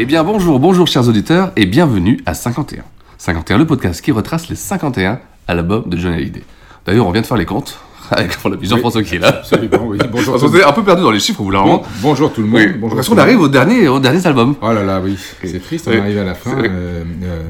[0.00, 2.84] Eh bien bonjour, bonjour chers auditeurs et bienvenue à 51.
[3.18, 5.18] 51, le podcast qui retrace les 51
[5.48, 6.44] à l'album de John Hallyday.
[6.86, 7.80] D'ailleurs, on vient de faire les comptes
[8.12, 9.40] avec Jean-François qui est là.
[9.40, 9.98] Absolument, oui.
[10.12, 10.34] Bonjour.
[10.38, 12.46] Parce qu'on est un peu perdu dans les chiffres, vous voulez bon, Bonjour tout le
[12.46, 12.60] monde.
[12.60, 12.68] Oui.
[12.78, 14.54] Bonjour Parce qu'on arrive au dernier, au dernier album.
[14.62, 15.18] Oh là là, oui.
[15.42, 15.98] C'est triste, on oui.
[15.98, 16.56] arrive à la fin.
[16.56, 17.42] Euh, euh,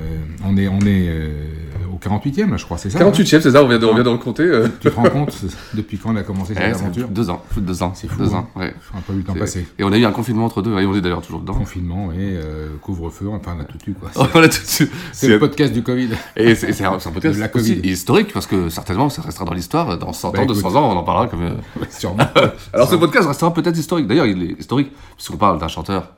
[0.47, 1.29] on est, on est euh,
[1.68, 1.68] au
[1.99, 4.11] 48e, là, je crois, c'est ça 48e, c'est ça, on vient de, on vient de
[4.11, 4.43] le compter.
[4.43, 4.69] Euh...
[4.81, 5.37] Tu te rends compte
[5.75, 7.93] depuis quand on a commencé cette ouais, aventure Deux ans, plus de deux ans.
[7.95, 8.19] C'est fou.
[8.19, 8.47] Deux hein.
[8.55, 8.75] ans, ouais.
[8.95, 9.67] Un peu eu le temps passé.
[9.79, 11.55] Et on a eu un confinement entre deux, et on est d'ailleurs toujours dedans.
[11.55, 14.11] Confinement, oui, euh, couvre-feu, enfin, on a tout eu, quoi.
[14.35, 14.91] on a tout eu.
[15.13, 16.11] C'est le podcast du Covid.
[16.37, 19.99] Et c'est un, un podcast la aussi historique, parce que certainement, ça restera dans l'histoire.
[19.99, 21.39] Dans 100 bah, ans, écoute, 200 ans, on en parlera comme.
[21.79, 22.25] Ouais, sûrement.
[22.73, 24.07] Alors, ce podcast restera peut-être historique.
[24.07, 26.13] D'ailleurs, il est historique, puisqu'on parle d'un chanteur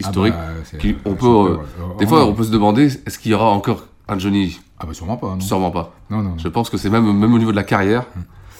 [0.00, 0.34] historique.
[0.36, 1.56] Ah bah, qui, on peut, euh,
[1.98, 4.94] des fois, on peut se demander est-ce qu'il y aura encore un Johnny ah bah
[4.94, 5.28] sûrement pas.
[5.28, 5.40] Non.
[5.40, 5.94] Sûrement pas.
[6.10, 6.36] Non, non.
[6.38, 8.04] Je pense que c'est même, même au niveau de la carrière,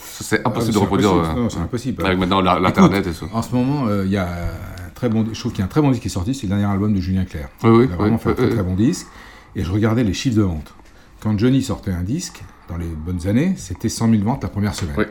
[0.01, 1.13] c'est impossible ah, de reproduire.
[1.35, 2.05] Non, c'est impossible.
[2.05, 3.27] Avec maintenant l'internet et tout.
[3.33, 5.65] En ce moment, il euh, y a un très bon, je trouve qu'il y a
[5.65, 7.49] un très bon disque qui est sorti, c'est le dernier album de Julien Clerc.
[7.63, 7.85] Oui, oui.
[7.89, 9.07] Il a vraiment oui, fait un très, très bon disque.
[9.55, 10.73] Et je regardais les chiffres de vente.
[11.21, 14.75] Quand Johnny sortait un disque, dans les bonnes années, c'était 100 000 ventes la première
[14.75, 14.95] semaine.
[14.97, 15.05] Oui.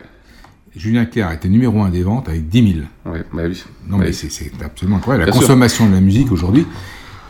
[0.76, 2.86] Julien Clerc était numéro un des ventes avec 10 000.
[3.06, 3.64] Oui, bah oui.
[3.86, 4.28] Non, bah mais oui.
[4.30, 5.26] c'est absolument incroyable.
[5.26, 5.90] La Bien consommation sûr.
[5.90, 6.66] de la musique aujourd'hui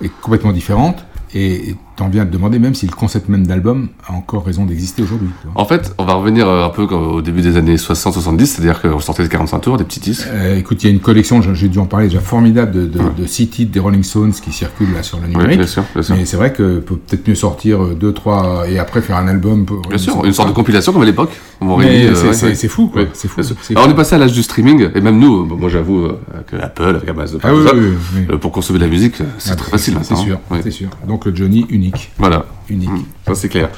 [0.03, 1.04] est complètement différente.
[1.34, 5.03] Et t'en viens de demander même si le concept même d'album a encore raison d'exister
[5.03, 5.28] aujourd'hui.
[5.55, 9.22] En fait, on va revenir un peu au début des années 60-70, c'est-à-dire qu'on sortait
[9.22, 10.27] des 45 tours, des petits disques.
[10.28, 12.99] Euh, écoute, il y a une collection, j'ai dû en parler déjà, formidable de, de,
[12.99, 13.04] ouais.
[13.16, 15.50] de six titres des Rolling Stones qui circulent là sur le numérique.
[15.50, 16.16] Oui, bien sûr, bien sûr.
[16.16, 19.65] Mais c'est vrai que peut peut-être mieux sortir deux, trois, et après faire un album.
[19.65, 21.31] Pour, bien sûr, une sorte de compilation comme à l'époque.
[21.62, 22.69] Euh, c'est ouais.
[22.69, 23.03] fou, quoi.
[23.12, 23.41] C'est fou.
[23.71, 26.09] Alors on est passé à l'âge du streaming, et même nous, moi j'avoue
[26.47, 28.38] que Apple, avec Amazon, ah, oui, oui, oui.
[28.38, 30.88] pour consommer de la musique, c'est ah, très facile C'est sûr, c'est sûr.
[31.06, 32.11] Donc le Johnny unique.
[32.19, 32.47] Voilà.
[32.69, 32.91] Unique.
[32.91, 33.71] Mmh, ça c'est clair.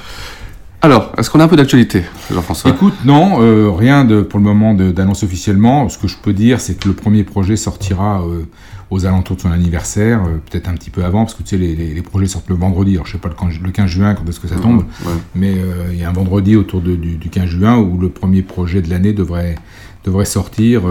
[0.82, 2.70] Alors, est-ce qu'on a un peu d'actualité, Jean-François?
[2.70, 5.88] Écoute, non, euh, rien de, pour le moment d'annonce officiellement.
[5.88, 8.44] Ce que je peux dire, c'est que le premier projet sortira euh,
[8.90, 11.56] aux alentours de son anniversaire, euh, peut-être un petit peu avant, parce que tu sais,
[11.56, 12.94] les, les, les, projets sortent le vendredi.
[12.94, 15.14] Alors, je sais pas le, le 15 juin quand est-ce que ça tombe, mmh, ouais.
[15.34, 15.54] mais
[15.90, 18.82] il y a un vendredi autour de, du, du, 15 juin où le premier projet
[18.82, 19.56] de l'année devrait,
[20.04, 20.82] devrait sortir.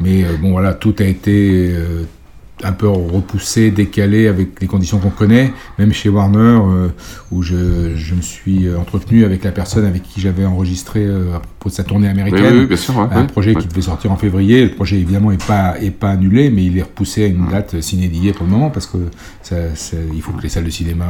[0.00, 1.72] mais bon, voilà, tout a été
[2.62, 6.88] un peu repoussé, décalé avec les conditions qu'on connaît, même chez Warner, euh,
[7.32, 11.40] où je, je, me suis entretenu avec la personne avec qui j'avais enregistré euh, à
[11.40, 12.52] propos de sa tournée américaine.
[12.52, 13.60] Oui, oui, bien sûr, ouais, un ouais, projet ouais.
[13.60, 14.64] qui devait sortir en février.
[14.64, 17.80] Le projet, évidemment, n'est pas, est pas annulé, mais il est repoussé à une date
[17.80, 18.98] s'inédiée pour le moment, parce que
[19.42, 21.06] ça, ça, il faut que les salles de cinéma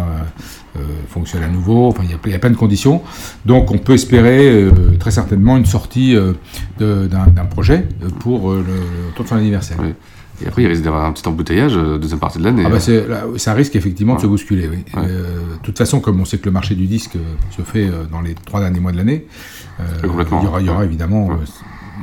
[0.76, 1.86] euh, fonctionnent à nouveau.
[1.86, 3.02] Enfin, il y, a, il y a plein de conditions.
[3.46, 6.32] Donc, on peut espérer euh, très certainement une sortie euh,
[6.78, 7.86] d'un projet
[8.18, 8.64] pour le,
[9.10, 9.78] autour de son anniversaire.
[10.42, 12.64] Et après, il risque d'avoir un petit embouteillage, euh, deuxième partie de l'année.
[12.66, 12.78] Ah bah
[13.08, 14.18] là, ça risque effectivement ouais.
[14.18, 14.78] de se bousculer, oui.
[14.92, 15.06] De ouais.
[15.08, 15.24] euh,
[15.62, 17.16] toute façon, comme on sait que le marché du disque
[17.56, 19.26] se fait euh, dans les trois derniers mois de l'année,
[19.80, 21.36] euh, il, y aura, il y aura évidemment, ouais.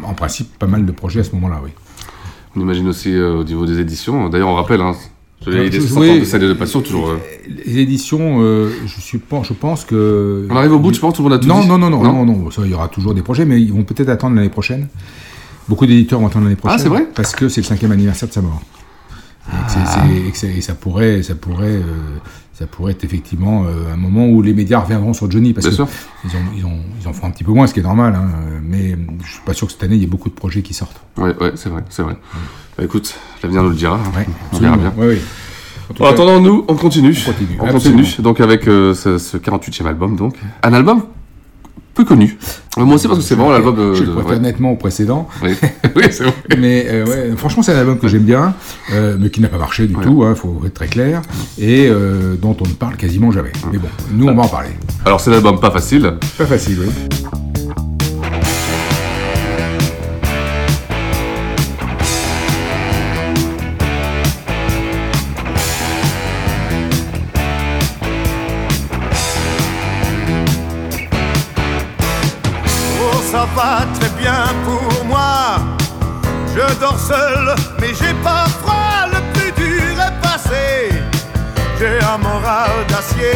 [0.03, 1.71] en principe, pas mal de projets à ce moment-là, oui.
[2.55, 4.29] On imagine aussi euh, au niveau des éditions.
[4.29, 4.93] D'ailleurs, on rappelle, hein,
[5.47, 7.09] les de de passion, toujours.
[7.09, 7.17] euh.
[7.65, 10.47] Les éditions, euh, je, suis, je pense que.
[10.49, 11.47] On arrive au bout, je pense, tout le monde a tout.
[11.47, 13.73] Non, non, non, non, non, non, ça, il y aura toujours des projets, mais ils
[13.73, 14.87] vont peut-être attendre l'année prochaine.
[15.71, 16.77] Beaucoup d'éditeurs vont attendre l'année prochaine.
[16.77, 17.07] Ah, c'est vrai?
[17.15, 18.61] Parce que c'est le cinquième anniversaire de sa mort.
[19.49, 19.65] Ah.
[19.69, 22.17] Et, c est, et, et, ça pourrait, ça pourrait, euh,
[22.51, 25.85] ça pourrait être effectivement euh, un moment où les médias reviendront sur Johnny parce qu'ils
[26.57, 28.15] ils, en font un petit peu moins, ce qui est normal.
[28.15, 28.31] Hein,
[28.61, 30.73] mais je suis pas sûr que cette année il y ait beaucoup de projets qui
[30.73, 30.99] sortent.
[31.15, 32.15] Ouais, ouais, c'est vrai, c'est vrai.
[32.15, 32.39] Ouais.
[32.77, 33.95] Bah, écoute, l'avenir nous le dira.
[33.95, 34.93] Ouais, on verra bien.
[34.97, 35.19] Oui.
[36.01, 37.17] En, en attendant, nous, on continue.
[37.17, 37.57] On continue.
[37.61, 38.07] On continue.
[38.19, 41.03] Donc avec euh, ce, ce 48e album, donc un album?
[41.93, 42.37] Peu connu.
[42.77, 43.93] Euh, moi aussi parce que c'est vraiment l'album de.
[43.93, 45.27] Je le préfère nettement au précédent.
[45.43, 45.55] Oui,
[45.95, 46.33] oui c'est vrai.
[46.57, 48.53] mais euh, ouais, franchement, c'est un album que j'aime bien,
[48.93, 50.03] euh, mais qui n'a pas marché du ouais.
[50.03, 51.21] tout, hein, faut être très clair,
[51.57, 53.51] et euh, dont on ne parle quasiment jamais.
[53.71, 54.69] Mais bon, nous, on va en parler.
[55.05, 56.13] Alors, c'est l'album pas facile.
[56.37, 57.50] Pas facile, oui.
[73.37, 75.59] Va très bien pour moi.
[76.53, 80.89] Je dors seul, mais j'ai pas froid, le plus dur est passé.
[81.79, 83.31] J'ai un moral d'acier.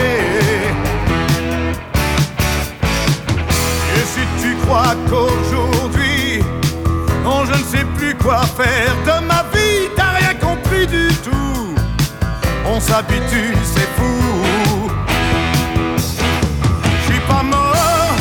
[3.95, 6.44] Et si tu crois qu'aujourd'hui,
[7.24, 11.74] non, je ne sais plus quoi faire de ma vie, t'as rien compris du tout.
[12.68, 14.89] On s'habitue, c'est fou.
[15.98, 18.15] Je suis pas mort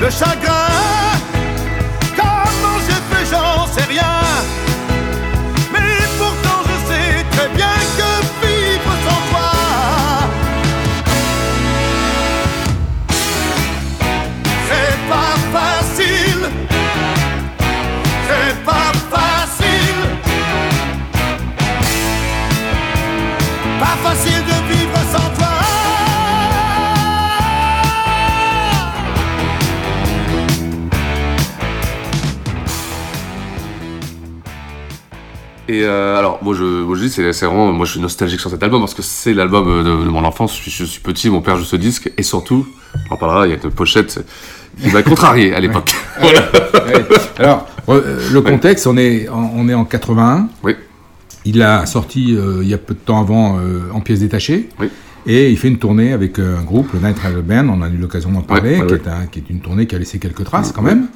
[0.00, 0.93] de chagrin.
[23.94, 25.46] Pas facile de vivre sans toi.
[35.68, 38.40] Et euh, alors, moi je, moi, je dis, c'est c'est vraiment, moi je suis nostalgique
[38.40, 40.56] sur cet album parce que c'est l'album de, de mon enfance.
[40.56, 42.66] Je suis, je suis petit, mon père joue ce disque et surtout,
[43.10, 44.24] on en parlera, il y a une pochette
[44.82, 45.94] qui m'a contrarié à l'époque.
[46.20, 46.40] Voilà.
[46.86, 47.06] Ouais.
[47.38, 50.48] Alors, euh, le contexte, on est on est en 81.
[50.64, 50.74] Oui.
[51.44, 54.68] Il a sorti euh, il y a peu de temps avant euh, en pièces détachées.
[54.80, 54.88] Oui.
[55.26, 57.88] Et il fait une tournée avec euh, un groupe, le Night Rider Band, on a
[57.88, 58.94] eu l'occasion d'en parler, Ouais, ouais, qui.
[58.94, 61.06] Est un- qui est une tournée qui a laissé quelques traces quand même,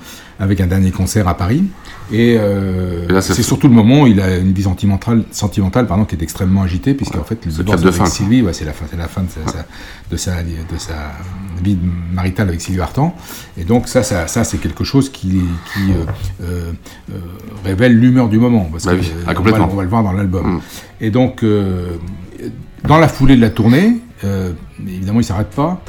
[0.41, 1.65] avec un dernier concert à Paris.
[2.11, 6.07] Et, euh, Et c'est surtout le moment où il a une vie sentimentale, sentimentale pardon,
[6.07, 8.97] qui est extrêmement agitée, puisqu'en fait, le divorce avec fin, Sylvie, c'est la fin, c'est
[8.97, 9.67] la fin de sa, sa-
[10.11, 10.95] de, sa, de sa
[11.63, 11.77] vie
[12.11, 13.15] maritale avec Sylvie Vartan.
[13.59, 15.43] Et donc ça, ça, ça c'est quelque chose qui,
[15.75, 15.93] qui
[16.43, 16.73] euh,
[17.63, 18.69] révèle l'humeur du moment.
[18.73, 20.55] Parce Bah que, oui, ah, on, va, on va le voir dans l'album.
[20.55, 20.61] Mm.
[21.03, 21.45] Et donc,
[22.85, 24.53] dans la foulée de la tournée, euh,
[24.87, 25.81] évidemment, il s'arrête pas.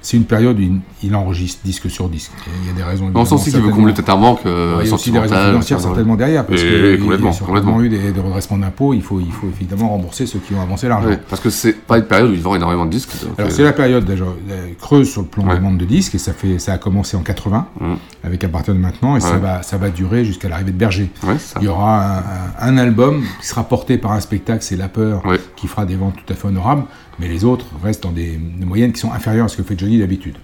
[0.00, 0.58] C'est une période
[1.02, 2.32] il enregistre disque sur disque.
[2.62, 3.10] Il y a des raisons.
[3.14, 5.34] On sent qu'il veut combler peut-être un manque euh, il y a aussi des raisons
[5.36, 7.80] financières certainement derrière, parce qu'il y a complètement, complètement.
[7.82, 8.94] eu des, des redressements d'impôts.
[8.94, 11.10] Il faut, il faut évidemment rembourser ceux qui ont avancé l'argent.
[11.28, 13.10] Parce que c'est pas une période où il vend énormément de disques.
[13.38, 15.54] Alors euh, c'est la période déjà euh, creuse sur le plan Ouais.
[15.54, 17.94] des ventes de disques et ça fait ça a commencé en 80 Mm.
[18.24, 21.10] avec à partir de maintenant et ça va ça va durer jusqu'à l'arrivée de Berger.
[21.26, 21.36] Ouais.
[21.60, 22.22] Il y aura
[22.60, 25.22] un, album qui sera porté par un spectacle, c'est La Peur,
[25.56, 26.84] qui fera des ventes tout à fait honorables,
[27.18, 29.78] mais les autres restent dans des, des moyennes qui sont inférieures à ce que fait
[29.78, 30.36] Johnny d'habitude.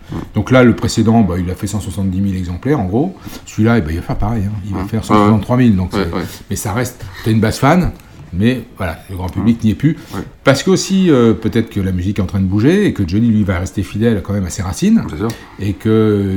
[0.44, 3.17] Donc là, le précédent, bah, il a fait 170 000 exemplaires en gros.
[3.46, 4.52] Celui-là, eh ben, il va faire pareil, hein.
[4.67, 5.70] il va faire 163 000.
[5.70, 6.23] Donc Ouais, c'est- ouais.
[6.50, 7.93] Mais ça reste, t'es une basse fan,
[8.39, 9.97] mais voilà, le grand public n'y est plus.
[10.45, 13.03] Parce que aussi, euh, peut-être que la musique est en train de bouger et que
[13.07, 15.29] Johnny, lui, va rester fidèle quand même à ses racines sûr.
[15.59, 15.91] et qu'il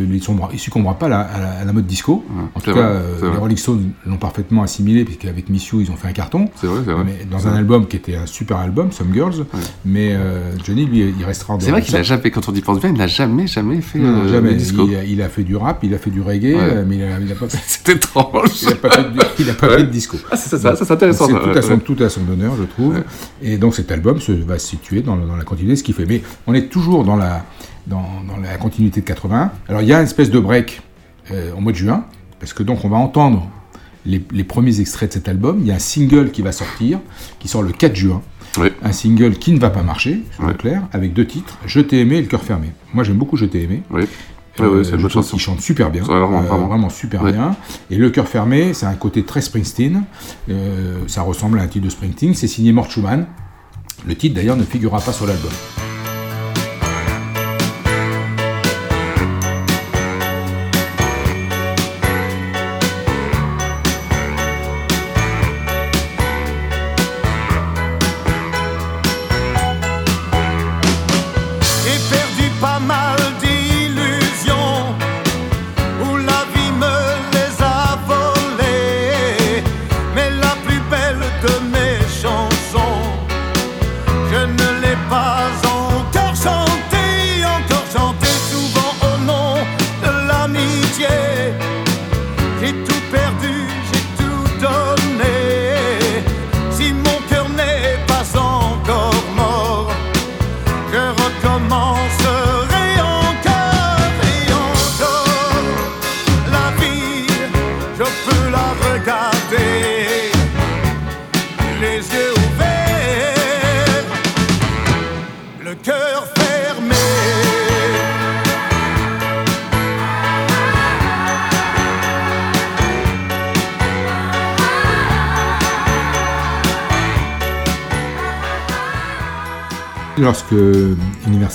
[0.09, 2.23] ne succombera pas à la, à la- à la mode disco.
[2.55, 3.37] en tout cas, euh, les.
[3.37, 6.49] Rolling Stones l'ont parfaitement assimilé, puisqu'avec Miss You, ils ont fait un carton.
[6.55, 7.03] C'est vrai, c'est vrai.
[7.05, 9.45] Mais dans un album qui était un super album, Some Girls,
[9.85, 12.61] mais euh, Johnny, lui, il restera en C'est vrai qu'il a jamais, quand on y
[12.61, 14.53] pense bien, il n'a jamais, jamais fait Non, jamais.
[14.55, 14.87] disco.
[14.87, 16.85] Il a, il a fait du rap, il a fait du reggae, Ouais.
[16.87, 18.49] mais il a, il a pas fait, C'est étrange.
[18.63, 19.77] il a pas fait de, il a pas Ouais.
[19.77, 20.17] fait de disco.
[20.31, 21.27] Ah, c'est ça, ça, ça, c'est intéressant.
[21.27, 21.79] C'est tout, à son.
[21.87, 22.95] Tout à son honneur, je trouve.
[22.95, 23.03] Ouais.
[23.41, 26.05] Et donc cet album se, va se situer dans, la continuité de ce qu'il fait.
[26.05, 27.45] Mais on est toujours dans la,
[27.87, 29.51] dans, dans la continuité de 80.
[29.69, 30.81] Alors il y a une espèce de break
[31.31, 32.03] euh, au mois de juin,
[32.41, 33.49] parce que donc on va entendre
[34.05, 35.59] les, les premiers extraits de cet album.
[35.61, 36.99] Il y a un single qui va sortir,
[37.39, 38.21] qui sort le 4 juin.
[38.57, 38.67] Oui.
[38.83, 40.53] Un single qui ne va pas marcher, c'est Ouais.
[40.55, 42.67] clair, avec deux titres, Je t'ai aimé et Le cœur fermé.
[42.93, 43.83] Moi j'aime beaucoup Je t'ai aimé.
[43.91, 44.03] Oui.
[44.59, 45.37] Ouais, ouais, c'est une je bonne trouve chanson.
[45.37, 46.89] qu'il chante super bien, vraiment, euh, vraiment.
[46.89, 47.31] super Ouais.
[47.33, 47.55] bien.
[47.91, 50.03] Et Le cœur fermé, c'est un côté très Springsteen.
[50.49, 52.33] Euh, ça ressemble à un titre de Springsteen.
[52.33, 53.27] C'est signé Mort Schumann.
[54.07, 55.51] Le titre d'ailleurs ne figurera pas sur l'album.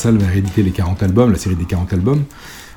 [0.04, 2.24] Universal va rééditer les 40 albums, la série des 40 albums,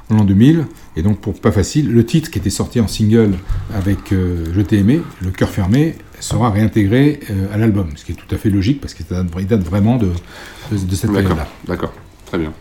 [0.09, 0.65] en l'an 2000.
[0.95, 3.33] Et donc, pour pas facile, le titre qui était sorti en single
[3.73, 7.89] avec euh, Je t'ai aimé, Le cœur fermé, sera réintégré euh, à l'album.
[7.95, 10.11] Ce qui est tout à fait logique parce qu'il date, date vraiment de,
[10.71, 11.47] de, de cette période-là.
[11.67, 11.93] d'accord,
[12.25, 12.53] très bien.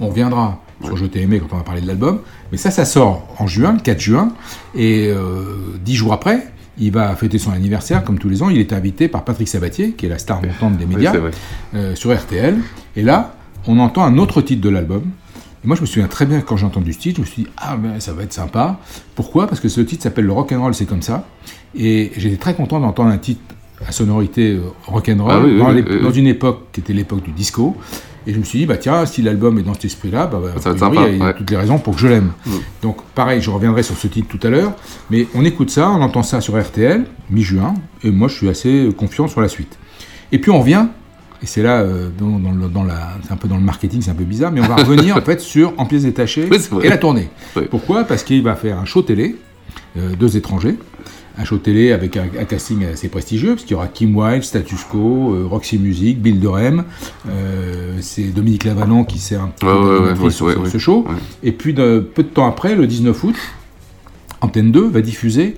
[0.00, 2.20] On reviendra sur Je t'ai aimé quand on va parler de l'album.
[2.50, 4.32] Mais ça, ça sort en juin, le 4 juin.
[4.74, 6.48] Et euh, dix jours après,
[6.78, 8.48] il va fêter son anniversaire, comme tous les ans.
[8.48, 11.12] Il est invité par Patrick Sabatier, qui est la star montante des médias,
[11.74, 12.56] euh, sur RTL.
[12.96, 15.02] Et là, on entend un autre titre de l'album.
[15.64, 17.42] Et moi, je me souviens très bien quand j'ai entendu ce titre, je me suis
[17.44, 18.80] dit, ah ben ça va être sympa.
[19.14, 19.46] Pourquoi?
[19.46, 21.26] Parce que ce titre s'appelle Le Rock'n'Roll, c'est comme ça.
[21.74, 23.40] Et j'étais très content d'entendre un titre
[23.86, 26.02] à sonorité euh, rock'n'roll Ah oui, dans, oui, les- oui, oui.
[26.02, 27.76] dans une époque qui était l'époque du disco.
[28.26, 30.50] Et je me suis dit, bah tiens, si l'album est dans cet esprit-là, bah, bah,
[31.12, 32.30] il y a toutes les raisons pour que je l'aime.
[32.46, 32.50] Mm.
[32.82, 34.74] Donc pareil, je reviendrai sur ce titre tout à l'heure,
[35.10, 38.88] mais on écoute ça, on entend ça sur RTL, mi-juin, et moi je suis assez
[38.96, 39.76] confiant sur la suite.
[40.30, 40.86] Et puis on revient,
[41.42, 44.00] et c'est là, euh, dans, dans le- dans la, c'est un peu dans le marketing,
[44.02, 46.58] c'est un peu bizarre, mais on va revenir en fait sur En pièces détachées Oui,
[46.84, 47.28] et la tournée.
[47.56, 47.62] Oui.
[47.70, 48.04] Pourquoi?
[48.04, 49.36] Parce qu'il va faire un show télé,
[49.96, 50.76] euh, deux étrangers,
[51.38, 54.42] un show télé avec un, un casting assez prestigieux, parce qu'il y aura Kim Wilde,
[54.44, 56.84] Status Quo, euh, Roxy Music, Bill Durham,
[57.28, 61.06] euh, c'est Dominique Lavanon qui sert un petit Ouais, peu ouais, ouais, sur ce- show.
[61.42, 63.36] Et puis de, peu de temps après, le 19 août,
[64.40, 65.56] Antenne 2 va diffuser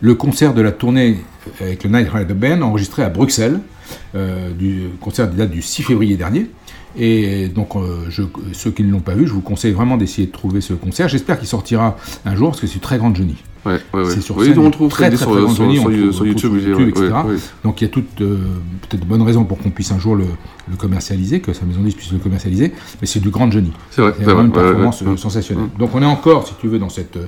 [0.00, 1.16] le concert de la tournée
[1.60, 3.60] avec le Night Rider Band enregistré à Bruxelles.
[4.14, 6.50] Euh, du concert date du 6 février dernier.
[6.98, 10.26] Et donc, euh, je- ceux qui ne l'ont pas vu, je vous conseille vraiment d'essayer
[10.26, 11.08] de trouver ce concert.
[11.08, 13.36] J'espère qu'il sortira un jour, parce que c'est très grande Johnny.
[13.64, 14.10] Ouais, ouais, ouais.
[14.10, 16.26] C'est sur Oui, on trouve très, très sur, très grande sur, Johnny, sur, on sur
[16.26, 17.06] YouTube, etc.
[17.64, 18.36] Donc il y a toutes euh,
[18.88, 20.24] peut-être de bonnes raisons pour qu'on puisse un jour le,
[20.70, 23.72] le commercialiser, que sa maison de disque puisse le commercialiser, mais c'est du grand Johnny.
[23.90, 25.66] C'est vrai, vraiment une performance sensationnelle.
[25.78, 27.18] Donc on est encore, si tu veux, dans cette,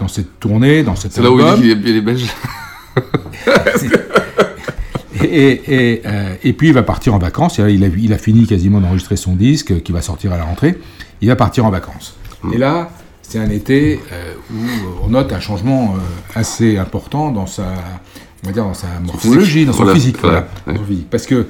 [0.00, 2.26] dans cette tournée, dans cet C'est là où il est, il est belge.
[5.22, 5.62] Et, et,
[5.94, 7.58] et, euh, et puis il va partir en vacances.
[7.58, 10.32] Et là, il, a, il a fini quasiment d'enregistrer son disque euh, qui va sortir
[10.32, 10.78] à la rentrée.
[11.20, 12.16] Il va partir en vacances.
[12.52, 12.90] Et là,
[13.22, 15.98] c'est un été euh, où on note un changement euh,
[16.38, 17.64] assez important dans sa,
[18.42, 20.16] on va dire, dans sa morphologie, dans son Voilà, physique.
[20.20, 21.10] voilà, voilà, dans son physique.
[21.10, 21.46] Parce que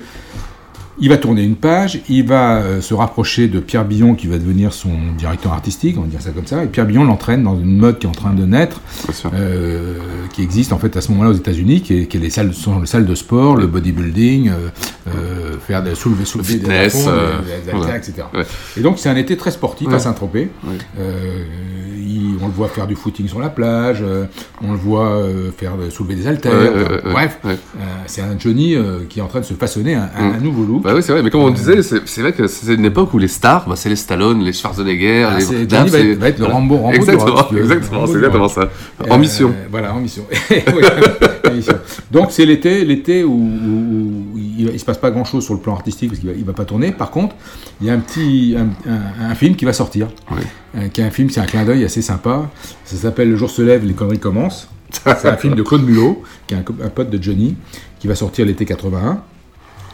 [0.99, 4.39] il va tourner une page, il va euh, se rapprocher de Pierre Billon qui va
[4.39, 7.59] devenir son directeur artistique, on va dire ça comme ça, et Pierre Billon l'entraîne dans
[7.59, 8.81] une mode qui est en train de naître,
[9.35, 9.95] euh,
[10.33, 12.53] qui existe en fait à ce moment-là aux États-Unis, qui est, qui est les salles,
[12.53, 17.17] sont les salles de sport, le bodybuilding, euh, faire des soulever, soulever des fitness, bâtons,
[17.17, 17.97] euh, des- des haltères, ouais.
[17.99, 18.13] etc.
[18.35, 18.45] Ouais.
[18.77, 19.95] Et donc c'est un été très sportif Ouais.
[19.95, 20.51] à Saint-Tropez.
[20.99, 24.25] Il- on le voit faire du footing sur la plage, euh,
[24.63, 26.53] on le voit euh, faire soulever des haltères.
[27.05, 27.39] Bref,
[28.07, 28.75] c'est un Johnny
[29.09, 30.35] qui est en train de se façonner un, un- Mm.
[30.35, 32.85] un nouveau Bah oui, c'est vrai, mais comme on disait, c'est vrai que c'est une
[32.85, 36.19] époque où les stars, bah, c'est les Stallone, les Schwarzenegger, Ah, les Johnny va être-
[36.19, 36.47] va être le.
[36.47, 36.99] Rambo- Rambo du
[37.59, 38.61] Exactement, c'est exactement ça.
[38.63, 39.53] Euh, En mission.
[39.71, 40.25] Voilà, en mission.
[41.53, 41.65] Oui.
[42.13, 43.51] Donc c'est l'été, l'été où,
[44.37, 46.53] il, ne se passe pas grand-chose sur le plan artistique parce qu'il va, il va
[46.53, 46.93] pas tourner.
[46.93, 47.35] Par contre,
[47.81, 50.09] il y a un petit un, un- un film qui va sortir,
[50.77, 52.49] Euh, qui est un film, c'est un clin d'œil assez sympa.
[52.85, 54.69] Ça s'appelle Le jour se lève, les conneries commencent.
[54.93, 57.57] C'est un film de Claude Mulot, qui est un pote de Johnny,
[57.99, 59.21] qui va sortir l'été 81.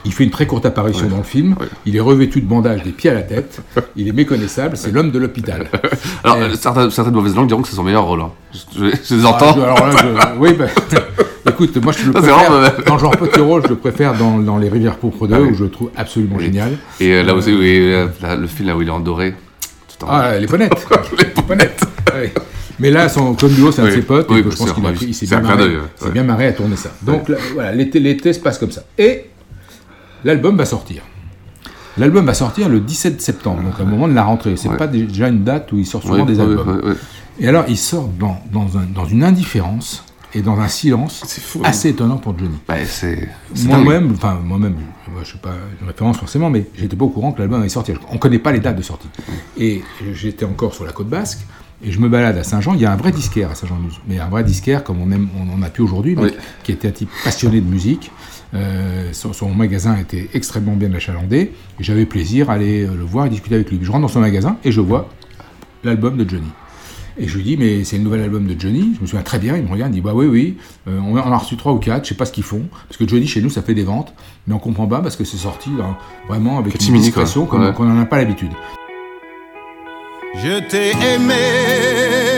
[0.07, 1.11] Il fait une très courte apparition Ouais.
[1.11, 1.57] dans le film.
[1.85, 3.61] Il est revêtu de bandages des pieds à la tête.
[3.97, 4.77] Il est méconnaissable.
[4.77, 5.67] C'est l'homme de l'hôpital.
[6.25, 8.21] Alors, euh, certaines, certaines mauvaises langues diront que c'est son meilleur rôle.
[8.21, 8.31] hein.
[8.55, 9.55] Je, je- les Ah, entends.
[9.57, 10.67] je- alors là, je- oui, bah,
[11.49, 14.59] écoute, moi je le préfère, vraiment- dans genre petit rôle, je le préfère dans, dans
[14.59, 15.49] Les Rivières Pourpres 2, Ah oui.
[15.51, 16.73] où je le trouve absolument génial.
[17.01, 18.07] Et euh, là aussi, oui, euh,
[18.39, 19.35] le film là où il est en doré.
[19.99, 20.87] tout en- Ah, les ponettes
[21.37, 21.81] Les ponettes
[22.15, 22.29] oui.
[22.79, 25.15] Mais là, son Claude Duo, c'est un de ses potes, Oui, et je pense qu'il
[25.15, 25.41] s'est C'est bien,
[26.25, 26.47] marré- ouais.
[26.47, 26.91] à tourner ça.
[27.03, 28.83] Donc là, voilà, l'été se passe comme ça.
[28.99, 29.25] Et
[30.27, 31.03] l'album va sortir.
[31.99, 34.57] L'album va sortir le 17 septembre, donc au moment de la rentrée.
[34.57, 34.77] C'est Ouais.
[34.77, 36.81] pas déjà une date où il sort souvent Ouais, des albums.
[36.85, 36.93] ouais.
[37.41, 40.05] Et alors, il sort dans, dans, un- dans une indifférence
[40.35, 42.57] et dans un silence fou, assez étonnant pour Johnny.
[42.69, 42.75] Bah.
[43.65, 44.75] Moi-même, enfin moi-même,
[45.07, 47.61] je- moi, je suis pas une référence forcément, mais j'étais pas au courant que l'album
[47.61, 47.99] allait sortir.
[48.11, 49.09] On connaît pas les dates de sortie.
[49.57, 51.39] Et j'étais encore sur la côte basque.
[51.83, 54.19] Et je me balade à Saint-Jean, il y a un vrai disquaire à Saint-Jean-de-Luz, mais
[54.19, 56.93] un vrai disquaire comme on, aime, on en a plus aujourd'hui, mais qui était un
[56.93, 58.11] type passionné de musique.
[58.55, 63.05] Euh, son, son magasin était extrêmement bien achalandé, et j'avais plaisir à aller euh, le
[63.05, 63.79] voir et discuter avec lui.
[63.83, 65.09] Je rentre dans son magasin et je vois
[65.85, 66.49] l'album de Johnny.
[67.19, 68.93] Et je lui dis, mais c'est le nouvel album de Johnny.
[68.97, 71.17] Je me souviens très bien, il me regarde, il dit, bah oui, oui, euh, on,
[71.17, 72.63] en a reçu trois ou quatre, je sais pas ce qu'ils font.
[72.89, 74.13] Parce que Johnny, chez nous, ça fait des ventes,
[74.47, 75.97] mais on comprend pas parce que c'est sorti hein,
[76.29, 77.73] vraiment avec une discrétion comme Ouais.
[77.73, 78.53] qu'on n'en a pas l'habitude.
[80.35, 82.36] Je t'ai aimé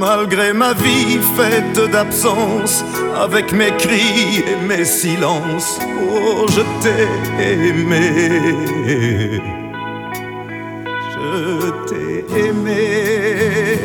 [0.00, 2.82] Malgré ma vie faite d'absence
[3.22, 5.78] Avec mes cris et mes silences
[6.12, 7.06] Oh, je t'ai
[7.68, 8.10] aimé.
[11.14, 13.78] Je t'ai aimé.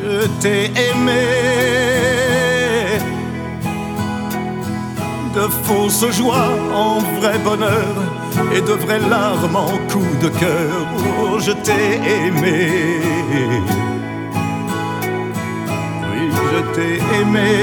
[0.00, 2.33] Je t'ai aimé
[5.34, 7.94] de fausses joies en vrai bonheur,
[8.54, 10.86] et de vraies larmes en coups de cœur.
[11.20, 13.00] Oh, je t'ai aimé.
[16.10, 17.54] Oui, je t'ai aimé.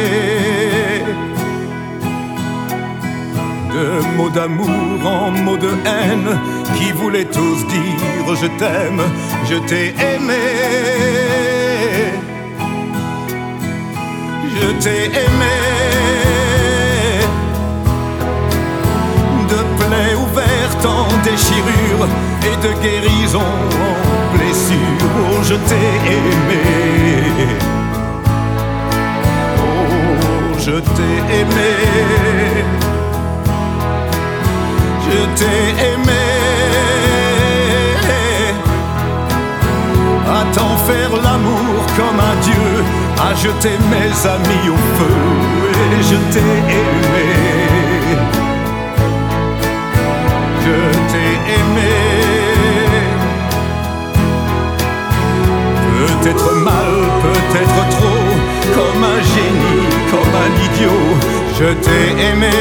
[3.74, 6.40] De mots d'amour en mots de haine
[6.76, 9.02] qui voulaient tous dire je t'aime,
[9.50, 10.44] je t'ai aimé.
[14.60, 16.51] Je t'ai aimé.
[21.22, 22.08] Ouvertes en déchirure
[22.44, 25.10] et de guérison en blessure.
[25.20, 26.62] Oh, je t'ai aimé.
[29.58, 31.72] Oh, je t'ai aimé.
[35.06, 35.62] Je t'ai
[35.94, 36.24] aimé.
[40.28, 42.84] À t'en faire l'amour comme un dieu,
[43.20, 45.16] à jeter mes amis au feu,
[45.74, 47.91] et je t'ai aimé.
[56.24, 56.92] Peut-être mal,
[57.24, 58.24] peut-être trop,
[58.76, 61.02] comme un génie, comme un idiot,
[61.58, 62.52] je t'ai aimé.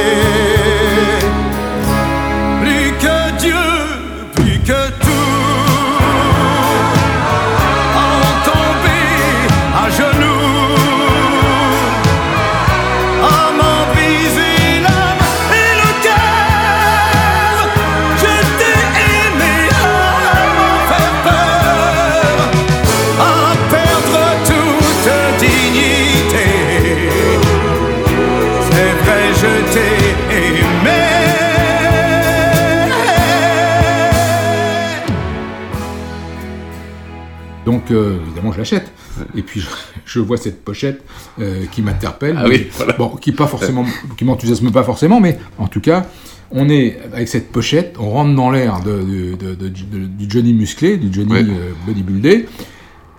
[39.36, 39.66] Et puis, je,
[40.04, 41.02] je vois cette pochette
[41.40, 42.36] euh, qui m'interpelle.
[42.38, 42.94] Ah oui, voilà.
[42.94, 43.84] Bon, qui pas forcément,
[44.16, 46.06] qui m'enthousiasme pas forcément, mais en tout cas,
[46.50, 51.32] on est avec cette pochette, on rentre dans l'air de, du Johnny musclé, du Johnny
[51.32, 51.42] Ouais.
[51.42, 52.46] euh, bodybuildé.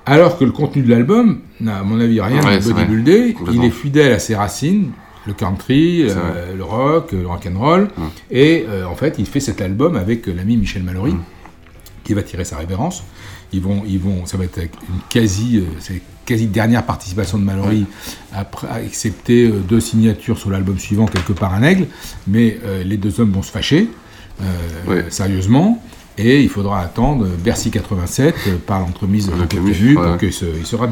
[0.05, 3.35] Alors que le contenu de l'album n'a, à mon avis, rien Ouais, de bodybuildé.
[3.53, 4.91] Il est fidèle à ses racines,
[5.27, 7.87] le country, euh, le rock, le rock and roll.
[8.31, 11.13] Et euh, en fait, il fait cet album avec l'ami Michel Mallory,
[12.03, 13.03] qui va tirer sa révérence.
[13.53, 14.69] Ils vont, ils vont, ça va être une
[15.09, 17.85] quasi, euh, c'est quasi dernière participation de Mallory,
[18.33, 21.87] après, excepté euh, deux signatures sur l'album suivant, quelque part un aigle.
[22.27, 23.89] Mais euh, les deux hommes vont se fâcher,
[24.41, 25.81] euh, sérieusement.
[26.17, 30.17] Et il faudra attendre Bercy 87 euh, par l'entremise de Camus, pour ouais.
[30.19, 30.75] qu'il se, se.
[30.75, 30.89] Ouais.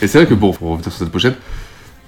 [0.00, 1.36] Et c'est vrai que bon, pour revenir sur cette pochette,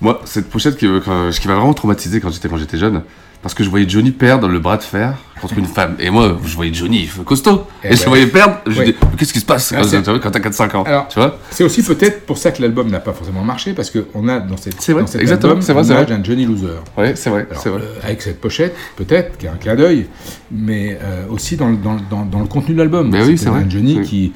[0.02, 3.02] moi, cette pochette qui, quand- qui m'a vraiment traumatisé quand j'étais quand j'étais jeune,
[3.40, 5.96] parce que je voyais Johnny perdre le bras de fer contre une femme.
[5.98, 7.64] Et moi, je voyais Johnny costaud.
[7.82, 8.58] Eh Et, je ben, le voyais perdre.
[8.68, 8.84] Je ouais.
[8.84, 9.72] dis, qu'est-ce qui se passe?
[9.76, 9.82] Ah,
[10.22, 11.38] quand, t'as 4-5 ans Alors, Tu vois?
[11.50, 14.56] c'est aussi peut-être pour ça que l'album n'a pas forcément marché, parce qu'on a dans,
[14.56, 16.06] cette, C'est vrai, dans cet exactement, album c'est vrai, vrai.
[16.06, 16.66] d'un Johnny Loser.
[16.96, 17.80] Ouais, c'est vrai, Alors, c'est vrai.
[17.82, 20.06] euh, avec cette pochette, peut-être, qui est un clin d'œil,
[20.52, 23.10] mais euh, aussi dans, le- dans, dans, le contenu de l'album.
[23.10, 23.66] Mais oui, c'est un vrai.
[23.68, 24.06] Johnny Oui.
[24.06, 24.32] qui,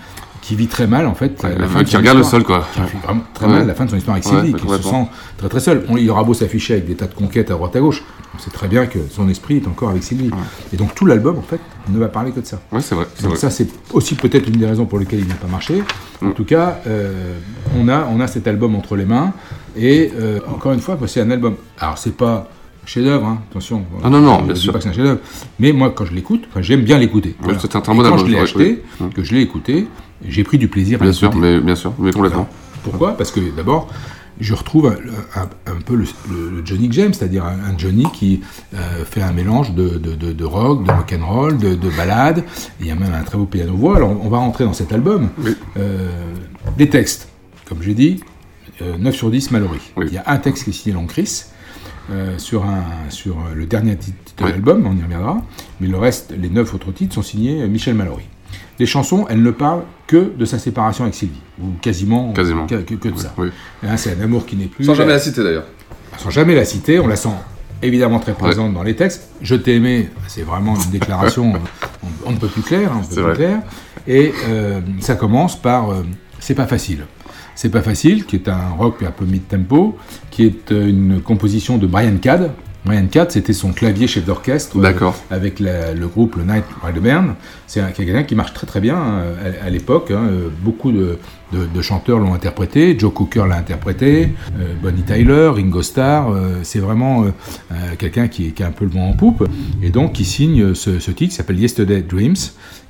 [0.47, 1.43] qui vit très mal, en fait.
[1.43, 2.65] Ouais, la le fin mec de qui regarde le sol, quoi.
[2.73, 3.53] Qui vit vraiment très Ouais.
[3.53, 5.07] mal la fin de son histoire avec Sylvie, qui se sent
[5.39, 5.85] très très seul.
[5.89, 8.39] On, il aura beau s'afficher avec des tas de conquêtes à droite à gauche, on
[8.39, 10.31] sait très bien que son esprit est encore avec Sylvie.
[10.73, 12.61] Et donc tout l'album, en fait, ne va parler que de ça.
[12.71, 13.07] Ouais, c'est vrai.
[13.23, 13.39] Donc vrai.
[13.41, 15.83] ça, c'est aussi peut-être une des raisons pour lesquelles il n'a pas marché.
[16.25, 17.39] En tout cas, euh,
[17.77, 19.33] on, a, on a cet album entre les mains.
[19.77, 21.57] Et euh, encore une fois, c'est un album.
[21.81, 22.49] Alors, c'est pas
[22.85, 23.85] un chef-d'œuvre, hein, attention.
[24.05, 24.73] Ah non, non, bien sûr.
[24.73, 25.19] pas que c'est un chef-d'œuvre.
[25.59, 27.35] Mais moi, quand je l'écoute, j'aime bien l'écouter.
[27.45, 29.09] Ouais, c'est un très bon Quand album, je l'ai acheté, oui.
[29.13, 29.89] que je l'ai écouté,
[30.25, 31.55] j'ai pris du plaisir à Bien sûr, l'écouter.
[31.57, 32.49] mais bien sûr, mais complètement.
[32.85, 33.17] Pourquoi?
[33.17, 33.89] Parce que d'abord,
[34.41, 36.05] je retrouve un, un- un peu le,
[36.65, 38.43] Johnny que j'aime, c'est-à-dire un, un Johnny qui
[38.75, 41.91] euh, fait un mélange de, de, de- de rock, de rock and roll, de, de
[41.97, 42.45] ballade.
[42.81, 43.97] Il y a même un très beau piano-voix.
[43.97, 45.31] Alors, on va rentrer dans cet album.
[45.79, 46.11] Euh,
[46.79, 47.29] les textes,
[47.69, 48.21] comme j'ai dit,
[48.83, 49.81] euh, 9 sur 10 Mallory.
[50.03, 51.45] Il y a un texte qui est signé Lancris.
[52.11, 54.51] euh, sur, un, sur euh, le dernier titre de Oui.
[54.53, 55.43] l'album, on y reviendra,
[55.81, 58.23] mais le reste, les neuf autres titres sont signés euh, Michel Mallory.
[58.79, 62.67] Les chansons, elles ne parlent que de sa séparation avec Sylvie, ou quasiment, Quasiment.
[62.67, 63.33] que, que- que de ça.
[63.39, 63.49] Oui.
[63.83, 64.85] Hein, c'est un amour qui n'est plus.
[64.85, 65.65] Sans jamais la citer d'ailleurs.
[66.19, 67.31] Sans jamais la citer, on la sent
[67.83, 69.31] évidemment très présente dans les textes.
[69.43, 71.59] Je t'ai aimé, c'est vraiment une déclaration, euh,
[72.27, 73.63] on, on ne peut plus clair, hein, on ne peut plus clair.
[74.07, 76.03] Et euh, ça commence par euh,
[76.39, 77.05] C'est pas facile.
[77.55, 79.97] C'est pas facile, qui est un rock un peu mid-tempo,
[80.31, 82.51] qui est euh, une composition de Brian Cad.
[82.87, 84.83] Brian Cad, c'était son clavier chef d'orchestre euh,
[85.31, 87.35] avec la- le groupe le Night Rider Band.
[87.67, 90.13] C'est un- quelqu'un qui marche très très bien euh, à, à l'époque.
[90.13, 90.29] hein.
[90.31, 91.19] Euh, Beaucoup de,
[91.53, 92.97] de- de chanteurs l'ont interprété.
[92.99, 96.31] Joe Cooker l'a interprété, euh, Bonnie Tyler, Ringo Starr.
[96.31, 97.25] euh, c'est vraiment
[97.99, 99.47] quelqu'un qui, qui a un peu le vent en poupe.
[99.83, 102.37] Et donc qui signe ce, ce titre qui s'appelle Yesterday Dreams,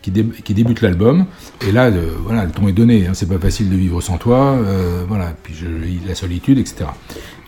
[0.03, 1.25] qui, dé- qui débute l'album.
[1.67, 3.07] Et là, le, voilà, le ton est donné.
[3.07, 3.13] hein.
[3.15, 4.59] C'est pas facile de vivre sans toi.
[5.09, 5.33] voilà.
[5.43, 6.85] Puis je- la solitude, etc.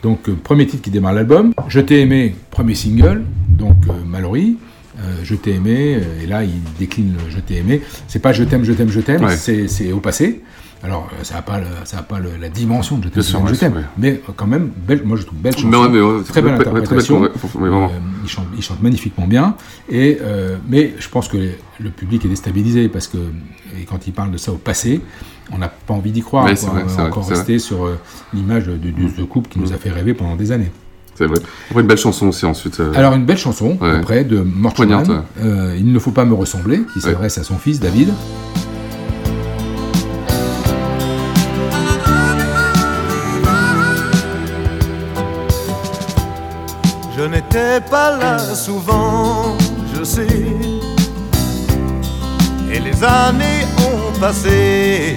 [0.03, 1.53] Donc, euh, premier titre qui démarre l'album.
[1.69, 4.57] Je t'ai aimé, premier single, donc euh, Mallory.
[5.23, 7.81] je t'ai aimé, et là il décline le je t'ai aimé.
[8.09, 10.43] C'est pas je t'aime, je t'aime, je t'aime, c'est au passé.
[10.85, 14.21] Alors, ça n'a pas, ça a pas la dimension de Je t'aime, je t'aime, mais
[14.37, 17.29] quand même, belle, moi je trouve belle chanson, très belle interprétation.
[18.23, 19.57] il, chante, il, chante, magnifiquement bien,
[19.89, 20.19] et,
[20.69, 21.37] mais je pense que
[21.81, 23.19] le public est déstabilisé parce que
[23.81, 25.01] et quand il parle de ça au passé,
[25.53, 26.47] on n'a pas envie d'y croire.
[26.47, 27.89] on va encore rester sur
[28.33, 30.71] l'image de, ce couple qui nous a fait rêver pendant des années.
[31.19, 31.39] C'est vrai.
[31.69, 32.79] Après, une belle chanson aussi ensuite.
[32.79, 34.47] Euh, Alors, une belle chanson, après, de
[35.43, 38.11] euh, Il ne faut pas me ressembler, qui s'adresse à son fils David.
[47.51, 49.57] N'étais pas là souvent,
[49.95, 50.27] je sais.
[52.71, 55.17] Et les années ont passé.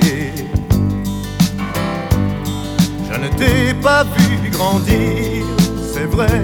[3.11, 5.45] Je ne t'ai pas vu grandir
[5.93, 6.41] c'est vrai.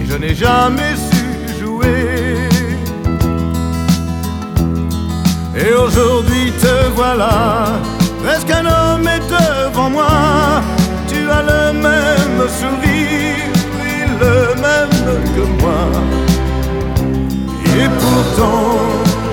[0.00, 2.38] Et je n'ai jamais su jouer.
[5.54, 7.66] Et aujourd'hui te voilà,
[8.24, 10.62] presque un homme est devant moi?
[11.06, 13.44] Tu as le même sourire,
[15.34, 15.82] que moi.
[17.64, 18.78] Et pourtant,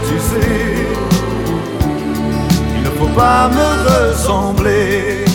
[0.07, 0.85] tu sais,
[2.75, 5.34] il ne faut pas me ressembler.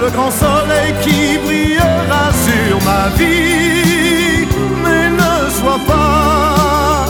[0.00, 4.46] Le grand soleil qui brillera sur ma vie.
[4.82, 7.06] Mais ne sois pas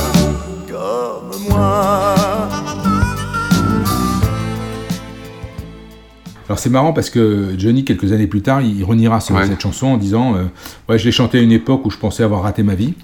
[0.68, 2.14] comme moi.
[6.48, 9.86] Alors c'est marrant parce que Johnny, quelques années plus tard, il reniera sur cette chanson
[9.86, 10.44] en disant euh,
[10.88, 12.94] Ouais, je l'ai chantée à une époque où je pensais avoir raté ma vie.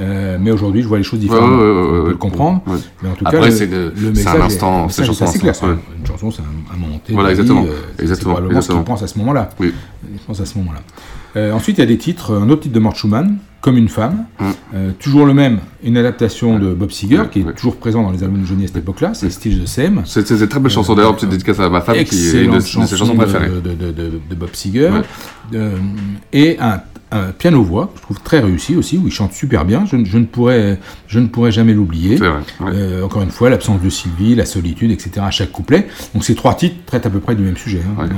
[0.00, 1.56] Euh, mais aujourd'hui, je vois les choses différemment.
[1.56, 2.62] on peut le comprendre.
[3.02, 5.26] Mais en tout cas, c'est le, message un instant, c'est chanson.
[5.26, 5.54] C'est clair.
[5.62, 7.12] Une chanson, c'est un, moment T.
[7.12, 7.64] Voilà, exactement.
[7.64, 8.14] Euh, exactement.
[8.14, 9.50] C'est probablement ce qu'il pense à ce moment-là.
[9.58, 9.72] Oui.
[10.12, 10.80] Il pense à ce moment-là.
[11.36, 13.88] Euh, ensuite, il y a des titres, un autre titre de Mort Schumann, Comme une
[13.88, 14.24] femme.
[14.38, 14.44] Mm.
[14.74, 18.22] Euh, toujours le même, une adaptation de Bob Seger, qui est toujours présent dans les
[18.22, 20.02] albums de Johnny à cette époque-là, c'est Stitch the Same.
[20.06, 22.60] C'est une très belle chanson, d'ailleurs, petite dédicace à ma femme, qui est une de
[22.60, 23.48] ses chansons préférées.
[23.48, 24.90] De, de, de, de Bob Seger.
[26.32, 26.80] et un
[27.38, 29.84] piano-voix, je trouve très réussi aussi, où il chante super bien.
[29.86, 32.18] Je, ne, pourrais, je ne pourrais jamais l'oublier.
[32.62, 35.12] Euh, encore une fois, l'absence de Sylvie, la solitude, etc.
[35.22, 35.88] à chaque couplet.
[36.14, 37.82] Donc ces trois titres traitent à peu près du même sujet.
[37.98, 38.08] Hein.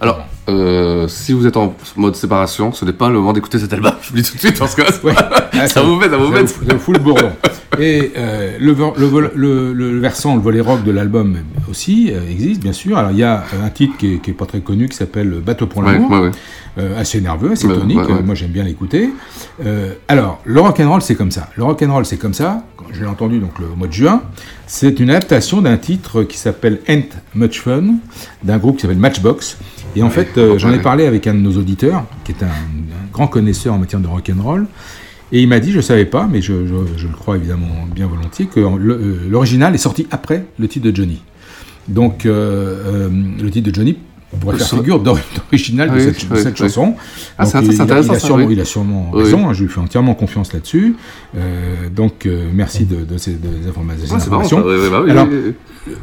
[0.00, 3.72] Alors, euh, si vous êtes en mode séparation, ce n'est pas le moment d'écouter cet
[3.72, 3.92] album.
[4.02, 4.82] Je vous dis tout de suite parce que
[5.52, 6.46] ah, ça, vous met, ça vous met.
[6.46, 7.30] Ça vous fout le bourdon.
[7.78, 8.74] Et euh, le,
[9.34, 11.38] le, le, versant, le volet rock de l'album
[11.70, 12.98] aussi existe, bien sûr.
[12.98, 15.82] Alors il y a un titre qui est, pas très connu qui s'appelle Bateau pour
[15.82, 16.30] l'amour.
[16.78, 17.98] Euh, assez nerveux, assez tonique.
[18.24, 19.10] Moi, j'aime bien l'écouter.
[19.64, 21.48] Euh, alors, le rock and roll, c'est comme ça.
[21.56, 22.62] Le rock and roll, c'est comme ça.
[22.92, 24.22] Je l'ai entendu donc le mois de juin.
[24.68, 27.96] C'est une adaptation d'un titre qui s'appelle Ain't Much Fun,
[28.44, 29.58] d'un groupe qui s'appelle Matchbox.
[29.96, 32.48] Et en fait, euh, j'en ai parlé avec un de nos auditeurs, qui est un,
[33.12, 34.66] grand connaisseur en matière de rock and roll.
[35.32, 38.06] Et il m'a dit, je ne savais pas, mais je, je, le crois évidemment bien
[38.06, 38.60] volontiers, que
[39.28, 41.22] l'original est sorti après le titre de Johnny.
[41.86, 43.96] Donc, le titre de Johnny
[44.32, 46.94] on pourrait faire figure d'original de, cette, chanson.
[47.38, 48.38] Ah, c'est intéressant.
[48.48, 50.94] Il a sûrement, raison, hein, je lui fais entièrement confiance là-dessus.
[51.36, 53.36] Euh, donc, euh, merci de, ces
[53.68, 54.16] informations.
[55.08, 55.26] Alors,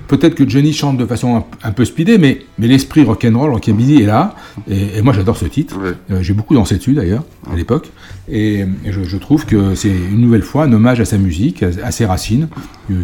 [0.08, 4.06] peut-être que Johnny chante de façon un, peu speedée, mais, mais l'esprit rock'n'roll, rockabilly est
[4.06, 4.36] là.
[4.70, 5.78] Et, moi, j'adore ce titre.
[6.12, 7.92] Euh, j'ai beaucoup dansé dessus, d'ailleurs, à l'époque.
[8.30, 12.06] Et, je, trouve que c'est une nouvelle fois un hommage à sa musique, à, ses
[12.06, 12.50] racines,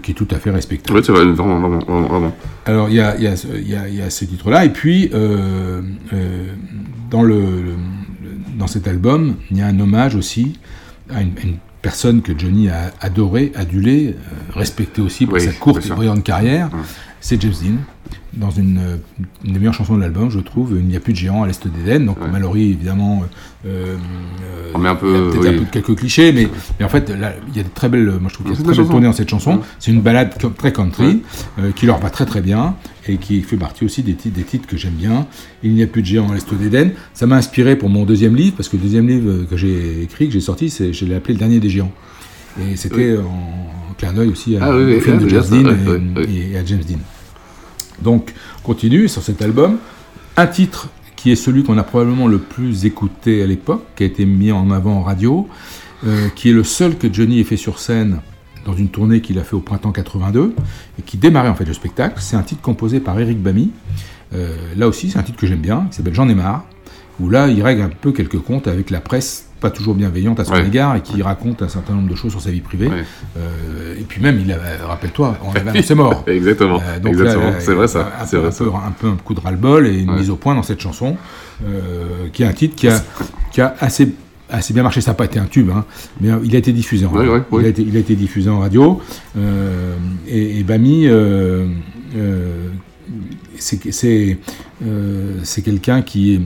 [0.01, 0.99] qui est tout à fait respectable.
[0.99, 2.35] Oui, c'est vrai, vraiment, vraiment, vraiment.
[2.65, 4.65] Alors, il y a, y, a, y a, ce titre-là.
[4.65, 5.81] Et puis, euh,
[6.13, 6.53] euh,
[7.09, 7.75] dans, le,
[8.57, 10.59] dans cet album, il y a un hommage aussi
[11.09, 11.33] à une,
[11.81, 16.69] personne que Johnny a adoré, adulé, euh, respecté aussi pour sa courte et brillante carrière,
[17.19, 17.77] c'est James Dean
[18.33, 18.99] dans une,
[19.45, 20.75] une, des meilleures chansons de l'album, je trouve.
[20.77, 22.05] Il n'y a plus de géants à l'est d'Éden.
[22.05, 23.23] Donc Mallory, évidemment,
[23.65, 23.95] euh,
[24.73, 26.47] on met un peu, peut-être un peu quelques clichés, mais,
[26.79, 28.63] mais en fait, il y a de très belles, moi je trouve qu'il y a
[28.63, 29.61] très belles tournées dans cette chanson.
[29.79, 31.21] C'est une balade très country
[31.59, 32.75] euh, qui leur va très très bien
[33.07, 35.27] et qui fait partie aussi des titres, des titres que j'aime bien.
[35.61, 36.91] Il n'y a plus de géants à l'est d'Éden.
[37.13, 40.27] Ça m'a inspiré pour mon deuxième livre, parce que le deuxième livre que j'ai écrit,
[40.27, 41.91] que j'ai sorti, c'est, je l'ai appelé Le dernier des géants.
[42.59, 46.57] Et c'était en, clin d'œil aussi à, ah au film de James Dean et, et
[46.57, 46.99] à James Dean.
[48.01, 49.77] Donc, continue sur cet album.
[50.37, 54.05] Un titre qui est celui qu'on a probablement le plus écouté à l'époque, qui a
[54.05, 55.47] été mis en avant en radio,
[56.05, 58.19] euh, qui est le seul que Johnny ait fait sur scène
[58.65, 60.53] dans une tournée qu'il a fait au printemps 82,
[60.99, 62.15] et qui démarrait en fait le spectacle.
[62.19, 63.71] C'est un titre composé par Eric Bamy,
[64.35, 66.65] Euh, là aussi, c'est un titre que j'aime bien, qui s'appelle J'en ai marre,
[67.19, 70.45] où là, il règle un peu quelques comptes avec la presse pas toujours bienveillante à
[70.45, 70.67] son Ouais.
[70.67, 72.89] égard et qui raconte un certain nombre de choses sur sa vie privée.
[73.37, 76.23] Euh, et puis même, il a- rappelle-toi, on avait annoncé mort.
[76.27, 77.53] Exactement, Euh, donc exactement.
[77.59, 78.11] C'est vrai, ça.
[78.21, 80.17] Un, C'est peu, vrai, un, peu, un peu un coup de ras-le-bol et une Ouais.
[80.19, 81.15] mise au point dans cette chanson,
[81.65, 83.01] euh, qui est un titre qui a,
[83.53, 84.09] qui a assez,
[84.49, 84.99] assez bien marché.
[85.01, 85.85] Ça n'a pas été un tube, hein,
[86.19, 87.37] mais euh, il a été diffusé en radio.
[87.59, 89.01] Il, a été, il a été diffusé en radio.
[89.37, 89.95] euh,
[90.27, 91.67] et, et Bami, euh,
[92.17, 92.67] euh,
[94.85, 96.41] euh, c'est quelqu'un qui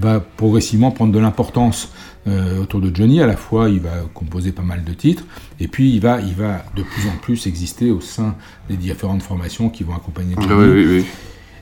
[0.00, 1.92] va progressivement prendre de l'importance
[2.26, 3.20] euh, autour de Johnny.
[3.20, 5.24] À la fois, il va composer pas mal de titres,
[5.60, 8.36] et puis il va, il va de plus en plus exister au sein
[8.68, 10.48] des différentes formations qui vont accompagner Johnny.
[10.50, 11.04] Ah oui, oui, oui.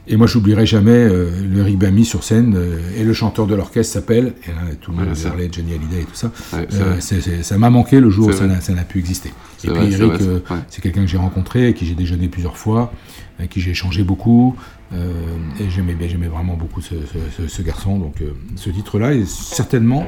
[0.09, 4.33] Et moi, j'oublierai jamais euh, le sur scène, euh, et le chanteur de l'orchestre s'appelle,
[4.45, 6.33] et là, tout le monde Ouais, parlait de Johnny Hallyday et tout ça.
[6.53, 7.01] Ouais, Euh,
[7.43, 9.31] ça m'a manqué le jour où ça n'a- pu exister.
[9.63, 12.93] Et puis Eric, euh, c'est- quelqu'un que j'ai rencontré, avec qui j'ai déjeuné plusieurs fois,
[13.39, 14.57] avec qui j'ai échangé beaucoup,
[14.93, 17.99] et j'aimais vraiment beaucoup ce, ce- ce- ce garçon.
[17.99, 18.17] Donc
[18.57, 20.05] ce titre-là est certainement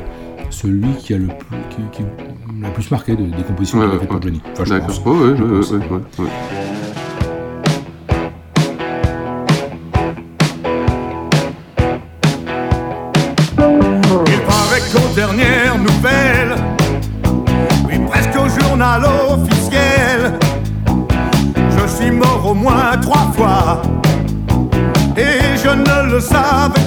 [0.50, 2.02] celui qui a le plus, qui, qui
[2.61, 4.22] l'a plus marqué de- des compositions Ouais, qu'il a faites pour.
[4.22, 4.40] Johnny.
[4.52, 4.96] Enfin, je pense.
[4.96, 5.72] Je pense.
[26.22, 26.82] Je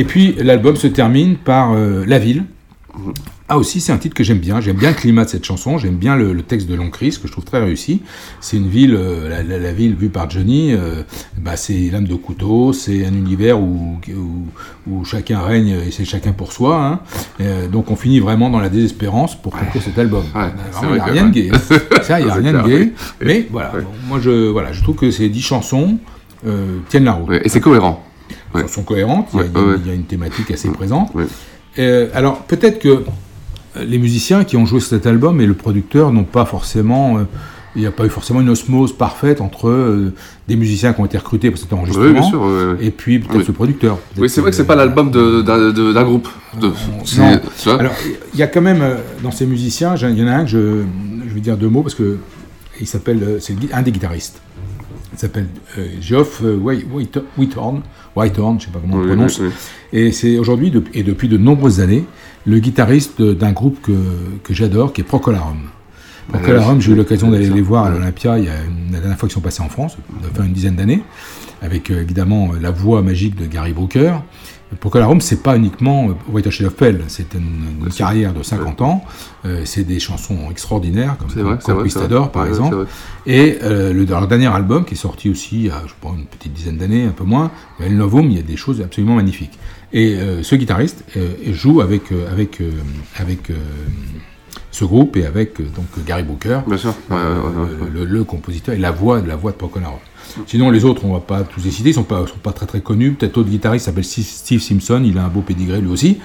[0.00, 2.44] Et puis l'album se termine par euh, La Ville.
[3.52, 4.60] Ah aussi, c'est un titre que j'aime bien.
[4.60, 5.76] J'aime bien le climat de cette chanson.
[5.76, 8.00] J'aime bien le, le texte de Long Chris que je trouve très réussi.
[8.40, 10.72] C'est une ville, euh, la, la- la ville vue par Johnny.
[10.72, 11.02] euh,
[11.36, 12.72] bah, c'est lame de couteau.
[12.72, 14.46] C'est un univers où, où,
[14.90, 17.00] où chacun règne et c'est chacun pour soi.
[17.40, 17.44] hein.
[17.72, 20.24] Donc on finit vraiment dans la désespérance pour conclure cet album.
[20.82, 21.50] Il n'y a rien de gay.
[21.50, 22.02] ouais.
[22.02, 22.92] Ça, il n'y a rien de gay.
[23.20, 25.98] Mais voilà, bon, moi je, voilà, je trouve que ces dix chansons
[26.46, 27.28] euh, tiennent la route.
[27.28, 28.04] Ouais, et c'est cohérent.
[28.54, 29.76] Elles sont cohérentes, il y a- Ouais, il y, a- ouais.
[29.84, 31.12] il y a une thématique assez présente.
[31.78, 36.12] Euh, alors peut-être que euh, les musiciens qui ont joué cet album et le producteur
[36.12, 37.18] n'ont pas forcément...
[37.18, 37.22] euh,
[37.76, 40.12] il n'y a pas eu forcément une osmose parfaite entre euh,
[40.48, 42.76] des musiciens qui ont été recrutés pour cet enregistrement Oui, bien sûr, ouais, ouais.
[42.84, 43.96] et puis peut-être le producteur.
[44.18, 46.28] Oui, c'est vrai que c'est pas l'album d'un groupe.
[46.60, 46.72] De, Non.
[47.06, 47.92] tu vois Alors,
[48.34, 48.82] il y a quand même
[49.22, 50.82] dans ces musiciens, il y en a un que je,
[51.28, 52.16] je vais dire deux mots parce que
[52.80, 54.40] il s'appelle, c'est un des guitaristes.
[55.12, 55.46] Il s'appelle
[55.78, 57.82] euh, Geoff euh, White- White- Whitehorn,
[58.14, 59.38] Whitehorn, je sais pas comment on Oui, le prononce.
[59.40, 59.98] oui, oui.
[60.00, 62.04] Et c'est aujourd'hui de- et depuis de nombreuses années
[62.46, 63.92] le guitariste d'un groupe que,
[64.44, 65.58] que j'adore, qui est Procolarum.
[66.28, 69.18] Procolarum, j'ai eu l'occasion d'aller les voir à l'Olympia il y a une- la dernière
[69.18, 69.96] fois qu'ils sont passés en France,
[70.34, 71.02] fait une dizaine d'années,
[71.60, 74.14] avec euh, évidemment la voix magique de Gary Brooker.
[74.78, 78.82] Procolarum, c'est pas uniquement euh, White Shade of Pale, c'est une, une carrière de 50
[78.82, 79.04] ans,
[79.44, 82.76] euh, c'est des chansons extraordinaires, comme, vrai, vrai, Conquistador par exemple.
[82.76, 82.86] vrai.
[83.26, 86.16] Et euh, le, leur dernier album, qui est sorti aussi il y a, je pense,
[86.16, 89.16] une petite dizaine d'années, un peu moins, El Novum, il y a des choses absolument
[89.16, 89.58] magnifiques.
[89.92, 91.04] Et euh, ce guitariste
[91.50, 92.62] joue avec, avec,
[93.16, 93.50] avec
[94.70, 96.94] ce groupe et avec euh, donc Gary Booker, Bien sûr.
[97.10, 97.90] Ouais, ouais, ouais, ouais.
[97.92, 99.98] le, le compositeur et la voix, la voix de Procolarum.
[100.46, 102.66] Sinon, les autres, on va pas tous les citer, ils sont pas, sont pas très
[102.66, 103.12] très connus.
[103.14, 106.18] Peut-être autre guitariste s'appelle Steve Steve Simpson, il a un beau pédigré lui aussi.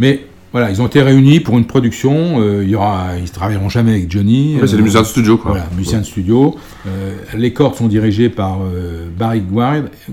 [0.00, 2.40] Mais voilà, ils ont été réunis pour une production.
[2.40, 4.54] euh, il y aura, ils travailleront jamais avec Johnny.
[4.60, 5.50] Ouais, c'est des musiciens de studio, quoi.
[5.50, 6.54] Voilà, musiciens de studio.
[6.86, 9.42] Euh, les cordes sont dirigées par euh, Barry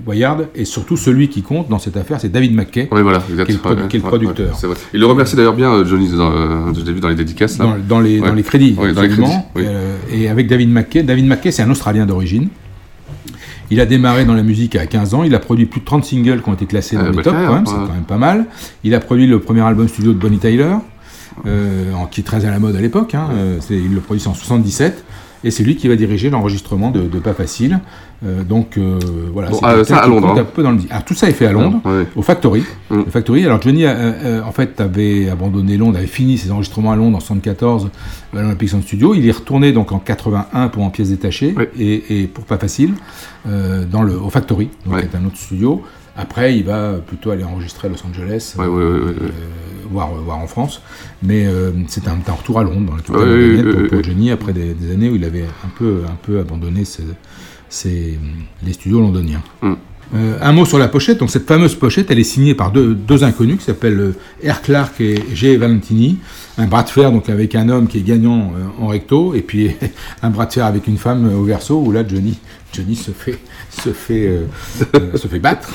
[0.03, 3.45] Guayard et surtout celui qui compte dans cette affaire, c'est David McKay, Oui, voilà, exact.
[3.45, 4.55] qui est le, qui est producteur.
[4.63, 4.75] vrai.
[4.95, 7.59] Il le remercie d'ailleurs bien, euh, Johnny, dans, euh, je l'ai vu dans les dédicaces.
[7.59, 7.65] Là.
[7.65, 8.71] dans, dans les, dans les crédits.
[8.71, 9.21] Dans les crédits.
[9.57, 11.03] Euh, et avec David McKay.
[11.03, 12.47] David McKay, c'est un Australien d'origine.
[13.71, 15.23] Il a démarré dans la musique à 15 ans.
[15.23, 17.23] Il a produit plus de 30 singles qui ont été classés dans Ah, les bah,
[17.23, 17.65] tops, carrière, quand même.
[17.65, 17.87] C'est ouais.
[17.87, 18.45] quand même pas mal.
[18.83, 20.75] Il a produit le premier album studio de Bonnie Tyler,
[21.45, 23.15] euh, qui est très à la mode à l'époque.
[23.15, 23.29] hein.
[23.33, 25.03] Euh, c'est- il le produit en 77.
[25.43, 27.79] Et c'est lui qui va diriger l'enregistrement de, de Pas Facile.
[28.23, 28.99] Euh, donc euh,
[29.33, 30.41] voilà, Bon, ah, ça, à Londres, hein.
[30.41, 30.77] un peu dans le.
[30.91, 32.05] Ah, tout ça est fait à Londres, Ouais.
[32.15, 32.63] au Factory.
[32.91, 32.97] Mm.
[32.97, 33.45] Le Factory.
[33.45, 37.19] Alors Johnny, euh, en fait, avait abandonné Londres, avait fini ses enregistrements à Londres en
[37.19, 37.89] 74
[38.33, 39.15] à l'Olympic Sound Studio.
[39.15, 42.93] Il est retourné donc en 81 pour en pièces détachées et, et pour Pas Facile
[43.45, 45.01] dans le au Factory, donc Ouais.
[45.01, 45.81] est un autre studio.
[46.17, 49.13] Après, il va plutôt aller enregistrer à Los Angeles, Ouais, ouais, euh,
[49.89, 50.81] voire, voire en France.
[51.23, 54.03] Mais euh, c'est un, un retour à Londres dans ouais, pour, pour.
[54.03, 57.03] Johnny après des, des années où il avait un peu, un peu abandonné ses-
[57.69, 58.19] ses-
[58.65, 59.41] les studios londoniens.
[59.61, 59.73] Mm.
[60.13, 61.19] Euh, un mot sur la pochette.
[61.19, 64.61] Donc cette fameuse pochette, elle est signée par deux, deux inconnus qui s'appellent euh, R.
[64.61, 65.55] Clark et G.
[65.55, 66.17] Valentini.
[66.57, 69.41] Un bras de fer donc avec un homme qui est gagnant euh, en recto et
[69.41, 69.71] puis
[70.21, 72.37] un bras de fer avec une femme euh, au verso où là Johnny,
[72.73, 73.39] Johnny se fait,
[73.71, 74.41] se fait, euh,
[74.95, 75.69] euh, se fait battre.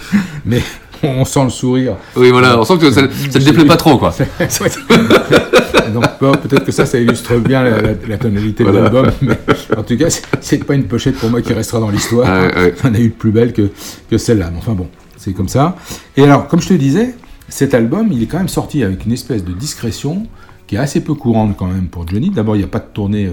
[0.44, 0.62] Mais
[1.02, 1.96] on sent le sourire.
[2.16, 4.14] Oui, voilà, on sent que ça, te déplaît pas trop, quoi.
[5.94, 9.10] Donc bon, peut-être que ça, ça illustre bien la, la- la tonalité de l'album.
[9.22, 9.38] Mais
[9.76, 10.08] en tout cas,
[10.40, 12.28] c'est- pas une pochette pour moi qui restera dans l'histoire.
[12.28, 12.74] Ouais, ouais.
[12.84, 13.70] On a eu de plus belle que,
[14.10, 14.50] que celle-là.
[14.52, 15.76] Mais enfin bon, c'est comme ça.
[16.16, 17.14] Et alors, comme je te disais,
[17.48, 20.26] cet album, il est quand même sorti avec une espèce de discrétion
[20.66, 22.30] qui est assez peu courante quand même pour Johnny.
[22.30, 23.32] D'abord, il n'y a pas de tournée euh,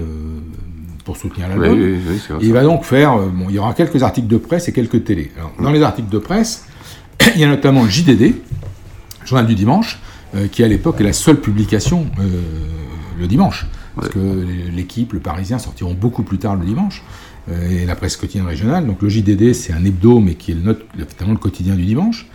[1.08, 1.70] pour soutenir l'album.
[1.72, 1.98] Oui,
[2.42, 5.04] il va donc faire, euh, bon, il y aura quelques articles de presse et quelques
[5.04, 5.32] télés.
[5.38, 6.66] Alors, dans les articles de presse,
[7.34, 8.34] il y a notamment le JDD,
[9.24, 9.98] Journal du Dimanche,
[10.36, 12.24] euh, qui à l'époque est la seule publication euh,
[13.18, 13.66] le dimanche.
[13.96, 14.18] Parce que
[14.76, 17.02] l'équipe, le Parisien sortiront beaucoup plus tard le dimanche.
[17.50, 18.86] euh, et la presse quotidienne régionale.
[18.86, 22.26] Donc le JDD, c'est un hebdo, mais qui est le, note- le- quotidien du dimanche.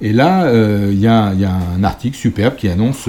[0.00, 0.48] Et là,
[0.88, 3.08] il y, y a un article superbe qui annonce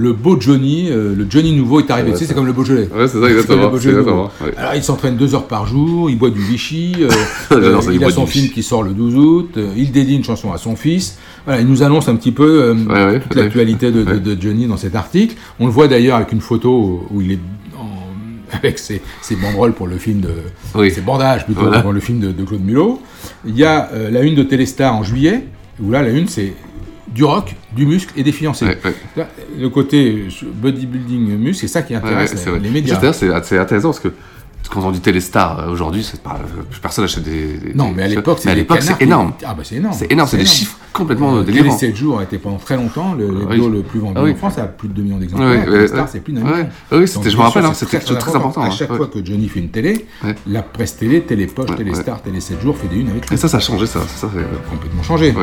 [0.00, 2.08] le beau Johnny, euh, le Johnny nouveau est arrivé.
[2.08, 2.28] Ouais, tu sais, ça.
[2.30, 2.88] c'est comme le Beaujolais.
[2.94, 4.52] Ouais, c'est ça, exactement, exactement, ouais.
[4.56, 7.08] Alors il s'entraîne deux heures par jour, il boit du Vichy, euh,
[7.52, 8.54] euh, ça, il il a son film Vichy.
[8.54, 11.18] qui sort le 12 août, il dédie une chanson à son fils.
[11.44, 12.74] Voilà, il nous annonce un petit peu
[13.22, 14.20] toute l'actualité de, de- Ouais.
[14.20, 15.36] de Johnny dans cet article.
[15.58, 17.38] On le voit d'ailleurs avec une photo où il est
[17.78, 20.30] en- avec ses, ses banderoles pour le film de
[20.74, 20.90] Oui.
[20.90, 21.80] ses bandages plutôt Voilà.
[21.82, 23.00] pour le film de, de Claude Mulot.
[23.46, 25.44] Il y a la une de Téléstar en juillet
[25.82, 26.52] où là la une c'est
[27.14, 28.64] du rock, du muscle et des fiancés.
[28.66, 28.78] Ouais,
[29.16, 29.26] ouais.
[29.58, 33.12] Le côté euh, bodybuilding muscle, c'est ça qui Ouais, ouais, intéresse c'est les- médias.
[33.12, 34.12] C'est intéressant parce que
[34.70, 36.08] quand on dit Téléstar euh, aujourd'hui,
[36.70, 37.58] plus personne achète des.
[37.58, 38.54] des- Non, mais à l'époque, c'est
[38.98, 39.32] qui- énorme.
[39.44, 39.94] Ah bah c'est énorme.
[39.98, 41.64] C'est énorme, c'est des chiffres complètement Euh, délirants.
[41.72, 43.68] Les 7 jours a été pendant très longtemps le Ah oui.
[43.68, 44.32] le plus vendu Ah oui.
[44.32, 45.68] en France, à plus de 2 millions Ouais, d'exemplaires.
[45.68, 46.08] ouais, Les stars, ouais.
[46.12, 46.52] c'est plus d'un Ouais.
[46.52, 46.68] million.
[46.92, 48.96] Ah oui, je me rappelle, hein, c'est c'était très important, À ouais, chaque ouais.
[48.98, 50.36] fois que Johnny fait une télé, Ouais.
[50.46, 53.34] la presse télé, Télépoche, Ouais, Téléstar, Télé 7 jours fait des unes avec lui.
[53.34, 54.00] Et ça, ça a changé, ça.
[54.06, 55.34] ça c'est- complètement changé.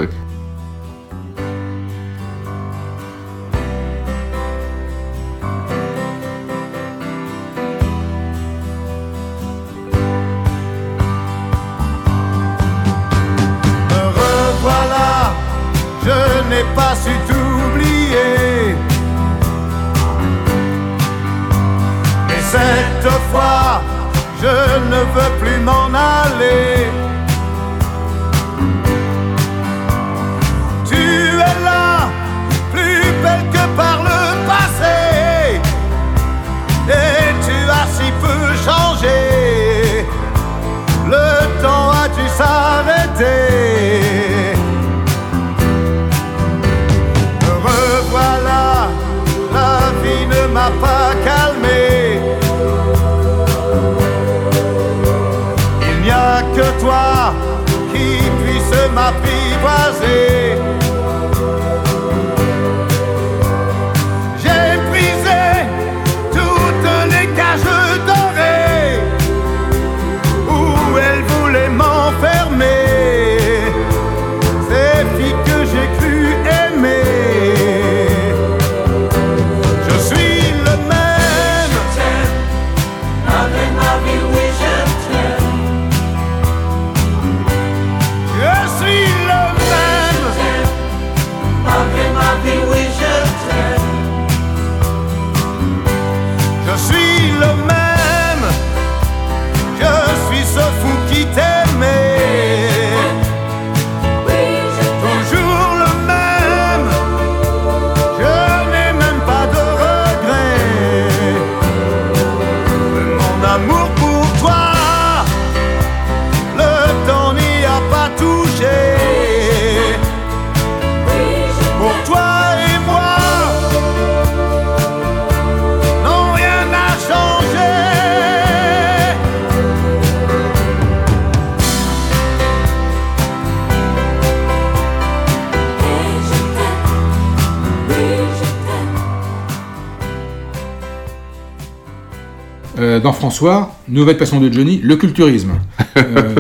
[142.98, 145.52] Euh, dans François, nouvelle passion de Johnny, le culturisme.
[145.98, 146.36] Euh,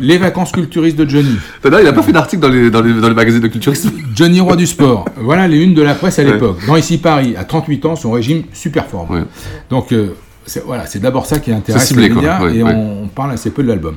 [0.00, 1.36] les vacances culturistes de Johnny.
[1.64, 3.90] Il n'a pas fait d'article dans les, dans, les, dans les magazines de culturisme.
[4.14, 5.06] Johnny Roi du Sport.
[5.16, 6.58] Voilà les unes de la presse à l'époque.
[6.66, 9.26] Dans Ici Paris, à 38 ans, son régime super forme.
[9.70, 10.14] Donc, euh,
[10.46, 12.42] c'est voilà, c'est d'abord ça qui intéresse ciblé, les médias.
[12.42, 12.62] Ouais, et.
[12.62, 13.94] On, on parle assez peu de l'album.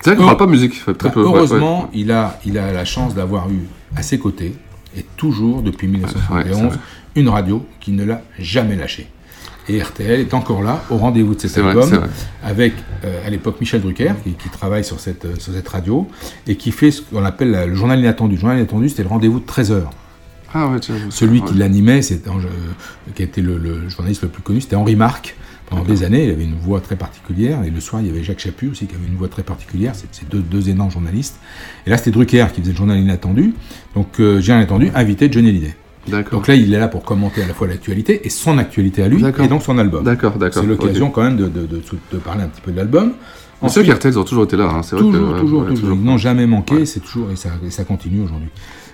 [0.00, 1.20] C'est vrai qu'on parle pas musique, très Bah, peu.
[1.20, 1.88] heureusement.
[1.94, 4.54] Il, a, il a la chance d'avoir eu à ses côtés,
[4.96, 6.76] et toujours depuis Ouais, 1971, c'est vrai.
[7.16, 9.08] une radio qui ne l'a jamais lâché.
[9.68, 12.08] Et RTL est encore là, au rendez-vous de cet album, vrai.
[12.44, 12.72] avec
[13.04, 16.06] euh, à l'époque Michel Drucker, qui, qui travaille sur cette, euh, sur cette radio,
[16.46, 18.34] et qui fait ce qu'on appelle la- le journal inattendu.
[18.36, 19.90] Le journal inattendu, c'était le rendez-vous de 13 heures.
[20.54, 20.78] Ah ouais.
[21.10, 22.30] Celui qui l'animait, euh,
[23.14, 25.36] qui a été le, le journaliste le plus connu, c'était Henri Marc.
[25.68, 27.64] Pendant des années, il avait une voix très particulière.
[27.64, 29.94] Et le soir, il y avait Jacques Chaput aussi qui avait une voix très particulière.
[29.96, 31.40] C'est c'est deux, deux énormes journalistes.
[31.84, 33.52] Et là, c'était Drucker qui faisait le journal inattendu.
[33.96, 35.74] Donc, euh, j'ai inattendu, invité Johnny Hallyday.
[36.32, 39.08] Donc là, il est là pour commenter à la fois l'actualité et son actualité à
[39.08, 40.04] lui, et donc son album.
[40.04, 40.62] D'accord, d'accord.
[40.62, 41.82] C'est l'occasion quand même de, de- de-
[42.12, 43.12] de parler un petit peu de l'album.
[43.62, 44.64] Vrai qu'RTL, ils ont toujours été là.
[44.70, 44.82] Hein.
[44.82, 45.96] c'est vrai Toujours, que, toujours, ouais, toujours.
[45.96, 48.48] Ils n'ont jamais manqué, c'est toujours, et ça, et ça continue aujourd'hui.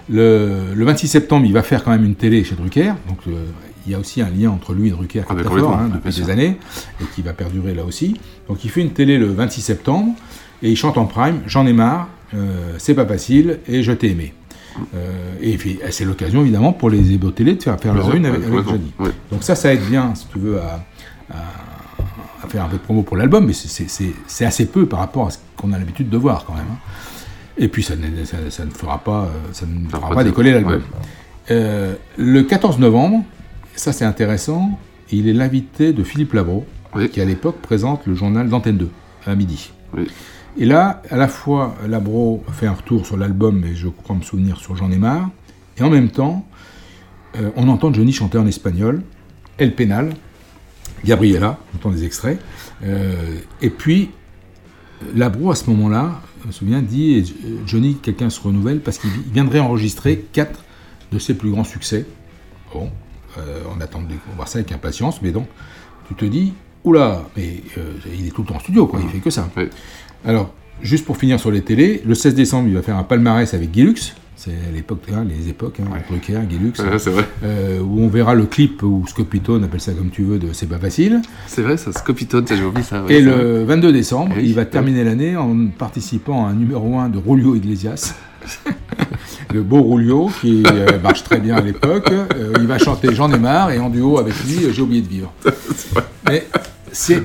[0.09, 3.45] Le, le 26 septembre, il va faire quand même une télé chez Drucker, donc euh,
[3.87, 5.71] il y a aussi un lien entre lui et Drucker qui Ah, est très complètement,
[5.73, 6.57] fort hein, depuis des années,
[7.01, 8.17] et qui va perdurer là aussi.
[8.49, 10.15] Donc il fait une télé le 26 septembre,
[10.63, 14.11] et il chante en prime J'en ai marre, euh, C'est pas facile, et Je t'ai
[14.11, 14.33] aimé.
[14.95, 18.27] Euh, et puis, c'est l'occasion évidemment pour les ébos télé de faire, faire leur une
[18.27, 18.93] avec, avec Johnny.
[19.31, 20.85] Donc ça, ça aide bien, si tu veux, à,
[21.31, 25.27] à- à faire un peu de promo pour l'album, mais c'est- assez peu par rapport
[25.29, 26.64] à ce qu'on a l'habitude de voir quand même.
[26.70, 26.79] hein.
[27.59, 30.29] Et puis ça, ne- ça- ça ne fera pas, ça ne fera pas pas de-
[30.31, 30.73] décoller l'album.
[30.75, 30.81] ouais.
[31.51, 33.25] Euh, le 14 novembre,
[33.75, 34.79] ça c'est intéressant,
[35.11, 36.64] il est l'invité de Philippe Labro,
[37.09, 38.91] qui à l'époque présente le journal d'Antenne 2
[39.27, 39.70] à midi.
[40.59, 44.22] Et là, à la fois, Labro fait un retour sur l'album, mais je crois me
[44.22, 45.30] souvenir sur J'en ai marre,
[45.78, 46.46] et en même temps,
[47.36, 49.03] euh, on entend Johnny chanter en espagnol,
[49.59, 50.14] El Penal,
[51.05, 52.38] Gabriela, on entend des extraits,
[52.84, 54.11] euh, et puis
[55.14, 59.11] Labro, à ce moment-là, je me souviens, dit euh, Johnny, quelqu'un se renouvelle parce qu'il
[59.26, 60.64] il viendrait enregistrer quatre
[61.11, 62.07] de ses plus grands succès.
[62.72, 62.90] Bon,
[63.38, 65.46] euh, on attend de voir ça avec impatience, mais donc,
[66.09, 66.53] tu te dis,
[66.84, 67.62] oula, mais
[68.18, 69.48] il est tout le temps en studio, quoi, il fait que ça.
[70.25, 70.53] Alors,
[70.83, 73.70] juste pour finir sur les télés, le 16 décembre, il va faire un palmarès avec
[73.70, 74.14] Guilux.
[74.37, 76.73] C'est l'époque, hein, les époques, hein, Drucker, Guilux.
[76.81, 77.25] Ouais, c'est vrai.
[77.45, 80.66] euh, où on verra le clip, ou Scopitone, appelle ça comme tu veux, de C'est
[80.68, 81.23] pas facile.
[81.47, 83.05] C'est vrai, ça, Scopitone, ça, j'ai oublié ça.
[83.05, 83.64] ouais, Et le vrai.
[83.77, 87.55] 22 décembre, Oui, il va terminer l'année en participant à un numéro 1 de Rulio
[87.55, 88.14] Iglesias.
[89.55, 92.11] le beau Rulio, qui euh, marche très bien à l'époque.
[92.11, 95.09] Euh, il va chanter J'en ai marre, et en duo avec lui, J'ai oublié de
[95.09, 95.33] vivre.
[96.29, 96.49] Mais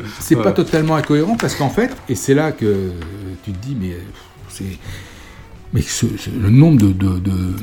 [0.19, 2.91] c'est pas totalement incohérent, parce qu'en fait, et c'est là que
[3.43, 3.97] tu te dis, mais
[4.49, 4.77] c'est.
[5.73, 7.55] Mais ce- ce- le nombre de, de- de-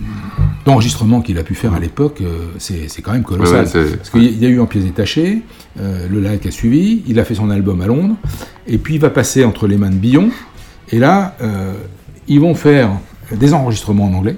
[0.66, 3.64] d'enregistrements qu'il a pu faire à l'époque, euh, c'est, quand même colossal.
[3.64, 5.42] Ouais, ouais, c'est- Parce qu'il y a- il y a eu En pièces détachées,
[5.80, 8.14] euh, le lac a suivi, il a fait son album à Londres,
[8.66, 10.28] et puis il va passer entre les mains de Billon,
[10.90, 11.72] et là, euh,
[12.28, 12.90] ils vont faire
[13.32, 14.36] des enregistrements en anglais.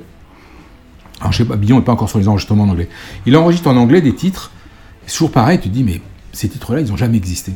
[1.20, 2.88] Alors je sais pas, Billon n'est pas encore sur les enregistrements en anglais.
[3.26, 4.52] Il enregistre en anglais des titres,
[5.06, 6.00] c'est toujours pareil, tu te dis, mais
[6.36, 7.52] ces titres-là, ils n'ont jamais existé.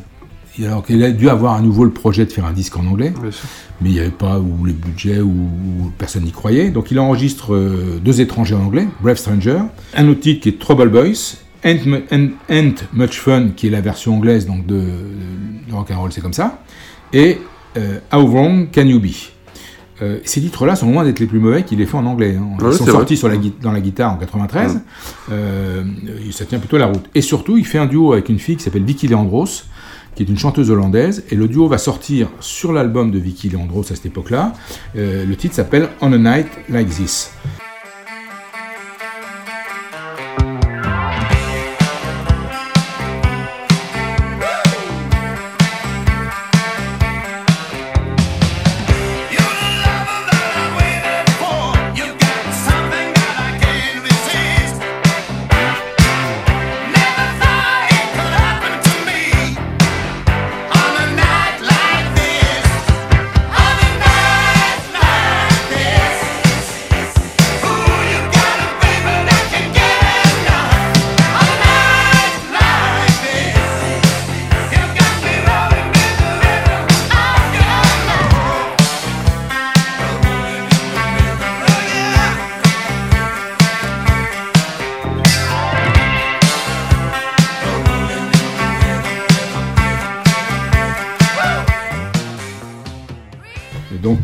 [0.59, 2.85] Et alors qu'il a dû avoir à nouveau le projet de faire un disque en
[2.85, 3.13] anglais,
[3.79, 6.71] mais il n'y avait pas ou les budgets ou, personne n'y croyait.
[6.71, 9.59] Donc il enregistre euh, deux étrangers en anglais, Brave Stranger,
[9.95, 14.45] un autre titre qui est Trouble Boys, Ain't Much Fun qui est la version anglaise
[14.45, 14.81] donc de,
[15.67, 16.61] de rock and roll, c'est comme ça,
[17.13, 17.37] et
[17.77, 19.30] euh, How Wrong Can You Be.
[20.01, 22.35] Euh, ces titres-là sont loin d'être les plus mauvais qu'il ait fait en anglais.
[22.39, 22.47] hein.
[22.59, 24.81] Ils Ouais, sont sortis sur la, dans la guitare en 93.
[25.31, 25.83] Euh,
[26.31, 27.05] ça tient plutôt la route.
[27.13, 29.65] Et surtout, il fait un duo avec une fille qui s'appelle Vicky Leandros,
[30.15, 31.23] qui est une chanteuse hollandaise.
[31.29, 34.53] Et le duo va sortir sur l'album de Vicky Leandros à cette époque-là.
[34.95, 37.31] Euh, le titre s'appelle On a Night Like This.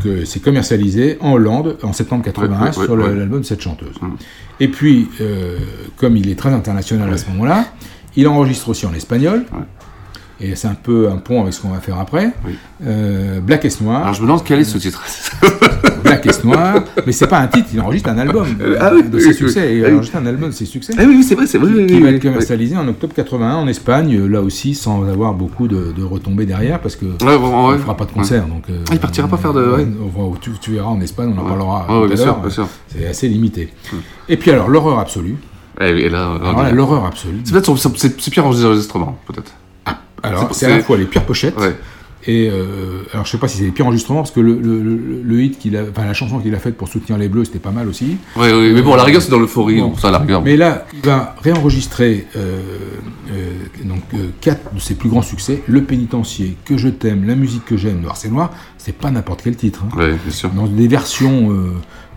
[0.07, 3.61] Euh, c'est commercialisé en Hollande en septembre 81 Ouais, ouais, sur ouais, l'album de cette
[3.61, 3.95] chanteuse.
[4.59, 5.57] Et puis, euh,
[5.97, 7.65] comme il est très international à ce moment-là,
[8.15, 9.45] il enregistre aussi en espagnol.
[10.39, 12.31] Et c'est un peu un pont avec ce qu'on va faire après.
[12.85, 14.01] Euh, Black est noir.
[14.03, 15.03] Alors je me demande quel est ce titre.
[16.03, 19.03] Black est noir, mais c'est pas un titre, il enregistre un album Euh, ah oui,
[19.03, 19.67] de oui, ses oui, succès.
[19.71, 19.83] oui.
[19.87, 20.93] Il enregistre un album de ses succès.
[20.97, 21.69] Ah oui, oui, c'est vrai, c'est vrai.
[21.75, 24.73] oui, Qui oui, va oui, être commercialisé en octobre 81 en Espagne, euh, là aussi
[24.75, 27.73] sans avoir beaucoup de, de retombées derrière, parce que ouais.
[27.73, 28.43] ne fera pas de concert.
[28.45, 28.49] Ouais.
[28.49, 29.85] Donc, euh, Ah, il partira pas faire de-
[30.15, 31.85] on va- tu, tu verras en Espagne, on en parlera.
[31.87, 32.67] Tout à bien sûr, bien sûr.
[32.87, 33.73] C'est assez limité.
[34.29, 35.35] Et puis alors, l'horreur absolue.
[35.81, 37.41] Et, et là, là, l'horreur absolue.
[37.43, 39.51] C'est peut-être c'est pire enregistrement, peut-être.
[40.23, 41.57] Alors, C'est- à la fois les pires pochettes.
[41.59, 41.75] Ouais.
[42.29, 44.81] Et euh, alors, je sais pas si c'est les pires enregistrements, parce que le, le,
[44.83, 47.45] le- le hit qu'il a, enfin la chanson qu'il a faite pour soutenir les Bleus,
[47.45, 48.17] c'était pas mal aussi.
[48.35, 49.89] Mais bon, à la rigueur, c'est dans l'euphorie, Bon.
[49.89, 50.41] donc ça, à la rigueur.
[50.41, 52.59] Mais là, il va réenregistrer euh,
[53.31, 53.51] euh,
[53.85, 57.63] donc euh, quatre de ses plus grands succès Le pénitencier, Que je t'aime, La musique
[57.63, 58.51] que j'aime, Noir c'est noir.
[58.77, 59.85] C'est pas n'importe quel titre.
[59.85, 59.97] hein.
[59.97, 60.49] Ouais, bien sûr.
[60.49, 61.51] Dans des versions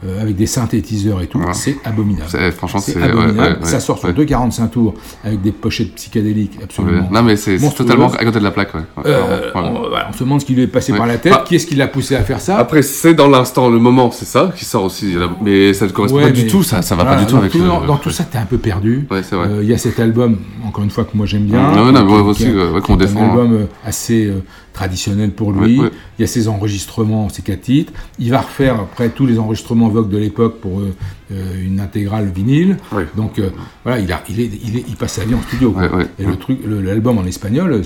[0.06, 2.26] euh, avec des synthétiseurs et tout, c'est abominable.
[2.28, 3.38] C'est- franchement, c'est- abominable.
[3.38, 4.14] ouais, ouais, Ça sort sur ouais.
[4.14, 4.94] 2,45 tours
[5.24, 7.02] avec des pochettes psychédéliques absolument.
[7.02, 7.08] Ouais.
[7.10, 8.80] Non, mais c'est totalement à côté de la plaque, ouais.
[8.96, 9.70] Ouais, Euh, on, ouais.
[9.90, 10.98] voilà, on se demande ce qui lui est passé Ouais.
[10.98, 12.56] par la tête, Bah, qui est-ce qui l'a poussé à faire ça.
[12.58, 15.14] Après, c'est dans l'instant, le moment, c'est ça qui sort aussi.
[15.42, 17.36] Mais ça ne correspond Ouais, pas du tout, ça, ça va voilà, pas du tout
[17.38, 19.06] avec tout, le- dans, dans tout ça, t'es un peu perdu.
[19.12, 21.72] Euh, Il y a cet album, encore une fois, que moi j'aime bien.
[21.72, 22.46] Non, qui- aussi,
[22.84, 24.42] qu'on est défend, Un album euh, assez euh,
[24.72, 25.76] traditionnel pour lui.
[26.18, 27.92] Il y a ses enregistrements, ses quatre titres.
[28.18, 30.94] Il va refaire après tous les enregistrements Vogue de l'époque pour euh,
[31.32, 32.76] euh, une intégrale vinyle.
[33.16, 33.50] Donc euh,
[33.84, 35.74] voilà, il, a, il, est, il, est, il passe sa vie en studio.
[36.18, 37.82] Et le truc, l'album en espagnol,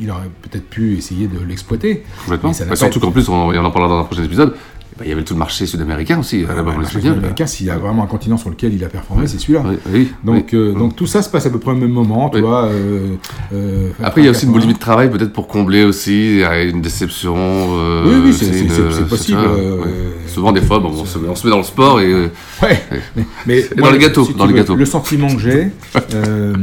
[0.00, 2.04] il aurait peut-être pu essayer de l'exploiter.
[2.28, 2.36] Bah,
[2.74, 4.54] surtout qu'en plus, on en parlera dans un prochain épisode,
[4.96, 7.18] bah, il y avait tout le marché sud-américain aussi, à la base Ouais, espagnole.
[7.18, 9.62] américain, s'il y a vraiment un continent sur lequel il a performé, c'est celui-là.
[9.66, 10.58] Oui, oui, donc, oui.
[10.58, 12.42] euh, donc tout ça se passe à peu près au même moment, tu Oui.
[12.42, 12.66] vois.
[12.66, 13.16] euh,
[13.52, 14.52] euh, Après, il y a aussi une 80.
[14.52, 17.34] boulimie de travail, peut-être pour combler aussi euh, une déception.
[17.36, 20.10] euh, Oui, oui, c'est- une, euh, possible, euh.
[20.28, 22.12] Souvent, des fois, bon, on, se met, on se met dans le sport et.
[22.12, 22.28] euh,
[22.62, 22.82] mais,
[23.46, 24.74] mais et moi, dans si tu dans les veux, gâteaux.
[24.76, 25.68] Le sentiment que j'ai
[26.14, 26.54] euh,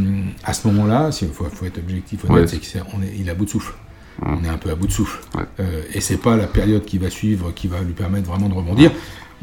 [0.43, 2.47] à ce moment-là, il faut, faut être objectif, honnête, Ouais.
[2.47, 3.73] c'est qu'il est, à bout de souffle.
[4.21, 4.39] Hum.
[4.41, 5.19] On est un peu à bout de souffle.
[5.59, 8.53] Euh, et c'est pas la période qui va suivre qui va lui permettre vraiment de
[8.53, 8.91] rebondir.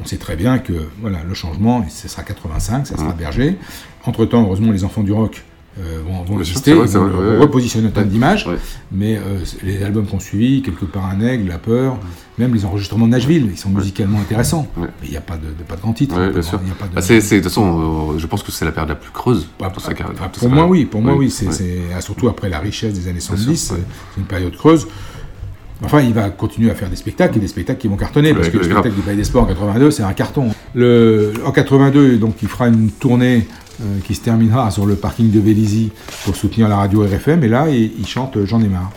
[0.00, 3.56] On sait très bien que voilà, le changement, ce sera 85, ça sera Berger.
[4.04, 5.42] Entre-temps, heureusement, les enfants du rock
[5.80, 7.38] euh, vont, vont exister, vrai, vont vrai, le ouais, ouais.
[7.38, 8.12] repositionner en termes Ouais.
[8.12, 8.48] d'image.
[8.90, 11.98] Mais euh, les albums qu'on suivi, quelque part un aigle, la peur,
[12.38, 14.66] même les enregistrements de Nashville, ils sont musicalement intéressants.
[14.76, 16.14] Mais il n'y a pas de, de- pas de grand titre.
[16.16, 16.58] Ouais, pas bien de- sûr.
[16.58, 19.10] pas de- Bah, de toute façon, euh, je pense que c'est la période la plus
[19.10, 20.14] creuse Bah, pour sa carrière.
[20.14, 20.84] Enfin, pour pour sa moi, oui.
[20.84, 21.30] Pour moi, oui.
[21.30, 21.80] C'est, ouais.
[21.96, 24.86] ah, surtout après la richesse des années 70, sûr, c'est, une période creuse.
[25.84, 28.46] Enfin, il va continuer à faire des spectacles et des spectacles qui vont cartonner parce
[28.46, 30.48] Ouais, que le spectacle du Palais des Sports en 82, c'est un carton.
[30.74, 33.46] Le, en 82, donc, il fera une tournée
[33.80, 35.90] euh, qui se terminera sur le parking de Vélizy
[36.24, 37.44] pour soutenir la radio RFM.
[37.44, 38.90] Et là, il, il chante J'en ai marre.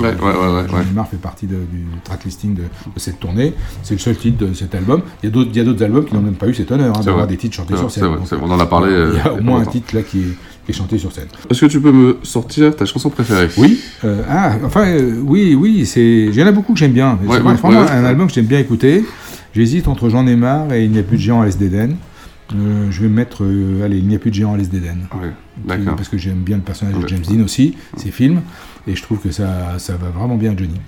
[0.00, 3.54] Ouais, ouais, ouais, J'en ai marre fait partie de- du tracklisting de, de cette tournée.
[3.82, 5.02] C'est le seul titre de cet album.
[5.22, 7.36] Il y a d'autres, albums qui n'ont même pas eu cet honneur hein, d'avoir des
[7.36, 8.04] titres chantés sur scène.
[8.04, 8.28] vrai, Donc.
[8.42, 10.18] On en a parlé, euh, Il y a a au moins un titre là qui
[10.20, 10.22] est,
[10.64, 11.26] qui est chanté sur scène.
[11.50, 13.48] Est-ce que tu peux me sortir ta chanson préférée?
[13.58, 13.80] Oui.
[14.04, 15.90] euh, ah, enfin, euh, oui, oui.
[15.96, 17.18] Il y en a beaucoup que j'aime bien.
[17.20, 19.04] C'est vraiment un album que j'aime bien écouter.
[19.54, 21.96] J'hésite entre J'en ai marre et Il n'y a plus de géant à l'Est d'Éden.
[22.54, 24.98] Euh, je vais mettre, euh, allez, Il n'y a plus de géant à l'Est d'Éden.
[25.20, 25.78] Ouais.
[25.96, 27.06] Parce que j'aime bien le personnage de.
[27.08, 28.40] James Dean aussi, ses films,
[28.86, 30.80] et je trouve que ça, ça va vraiment bien à Johnny.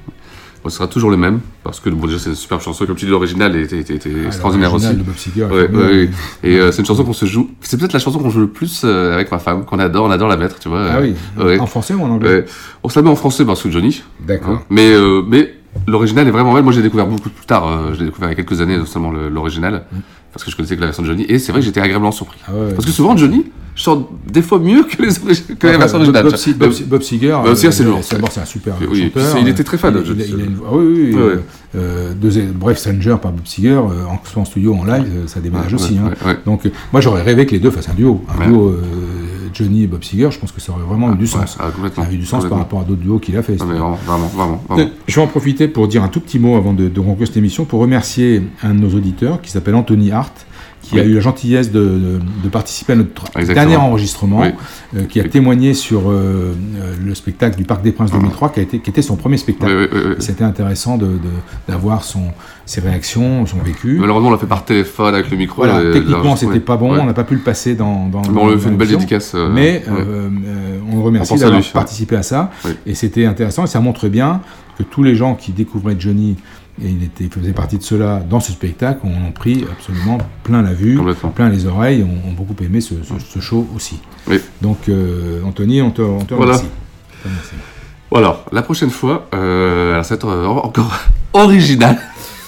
[0.62, 2.94] Bon, ce sera toujours le même, parce que bon, déjà c'est une superbe chanson, comme
[2.96, 4.86] tu dis, l'original était, était- était extraordinaire aussi.
[4.90, 6.10] Ah, de Bob Seger Ouais, ouais, ouais.
[6.42, 7.50] Et euh, c'est une chanson qu'on se joue.
[7.62, 10.10] C'est peut-être la chanson qu'on joue le plus euh, avec ma femme, qu'on adore, on
[10.10, 10.86] adore la mettre, tu vois.
[10.92, 11.14] Ah oui.
[11.58, 12.44] En français ou en anglais.
[12.82, 14.02] On se la met en français parce que Johnny.
[14.26, 14.50] D'accord.
[14.56, 14.62] Hein.
[14.68, 14.92] Mais,
[15.26, 15.54] mais
[15.86, 16.62] l'original est vraiment belle.
[16.64, 17.94] Moi, j'ai découvert beaucoup plus tard.
[17.94, 19.84] je l'ai découvert il y a quelques années, seulement le- l'original,
[20.32, 21.24] parce que je connaissais que la version de Johnny.
[21.28, 22.38] Et c'est vrai que j'étais agréablement surpris.
[22.46, 25.08] Ah ouais, parce que souvent, Johnny chante des fois mieux que, les,
[25.56, 26.24] que la Enfin, version originale.
[26.24, 27.98] Bob, Bob, Se- Bob Seger, Bob Seger, c'est euh, lourd.
[28.02, 29.38] c'est d'abord, c'est un super Oui, chanteur.
[29.40, 30.84] il était très fan, Il, je- il a- je- il a une voix- ah oui,
[31.12, 31.36] oui, euh,
[31.76, 35.40] euh, deux- bref, Stranger par Bob Seger, euh, en, en studio, en live, euh, ça
[35.40, 35.94] déménage Ouais, aussi.
[35.94, 36.26] ouais, hein.
[36.28, 36.38] ouais.
[36.44, 38.22] Donc, euh, moi, j'aurais rêvé que les deux fassent un duo.
[38.38, 38.82] Un duo euh,
[39.52, 41.56] Johnny et Bob Seger, je pense que ça aurait vraiment eu du sens.
[41.60, 42.02] Ah, complètement.
[42.02, 43.56] ça aurait eu du sens par rapport à d'autres duos qu'il a fait.
[43.56, 44.64] Non, mais vraiment, vraiment, vraiment.
[44.70, 44.90] Euh, vraiment.
[45.06, 47.36] Je vais en profiter pour dire un tout petit mot avant de, de conclure cette
[47.36, 50.46] émission, pour remercier un de nos auditeurs qui s'appelle Anthony Hart,
[50.82, 53.54] qui a eu la gentillesse de, de- de participer à notre Exactement.
[53.54, 54.48] dernier enregistrement, Oui.
[54.96, 58.60] euh, qui a témoigné sur euh, euh, le spectacle du Parc des Princes 2003, qui,
[58.60, 59.88] a été, qui était son premier spectacle.
[60.18, 61.18] C'était intéressant de-
[61.68, 62.02] d'avoir
[62.66, 63.98] ses réactions, son vécu.
[64.00, 65.62] Malheureusement, on l'a fait par téléphone avec le micro.
[65.64, 68.08] Voilà, et- techniquement, c'était pas bon, on n'a pas pu le passer dans.
[68.08, 71.66] dans Mais on lui fait une belle dédicace, euh, Mais on le remercie d'avoir ouais.
[71.72, 72.50] participé à ça.
[72.86, 74.40] Et c'était intéressant et ça montre bien
[74.78, 76.36] que tous les gens qui découvraient Johnny,
[76.82, 80.18] et il était, il faisait partie de ceux-là dans ce spectacle, ont ont pris absolument
[80.44, 80.98] plein la vue,
[81.34, 83.98] plein les oreilles, ont, ont beaucoup aimé ce, ce- ce show aussi.
[84.28, 84.38] Oui.
[84.62, 86.52] Donc, euh, Anthony, on te, on te Voilà.
[86.52, 86.68] remercie.
[87.26, 87.28] On.
[88.10, 90.92] Voilà, la prochaine fois, euh, alors ça va être euh, encore
[91.32, 91.96] original.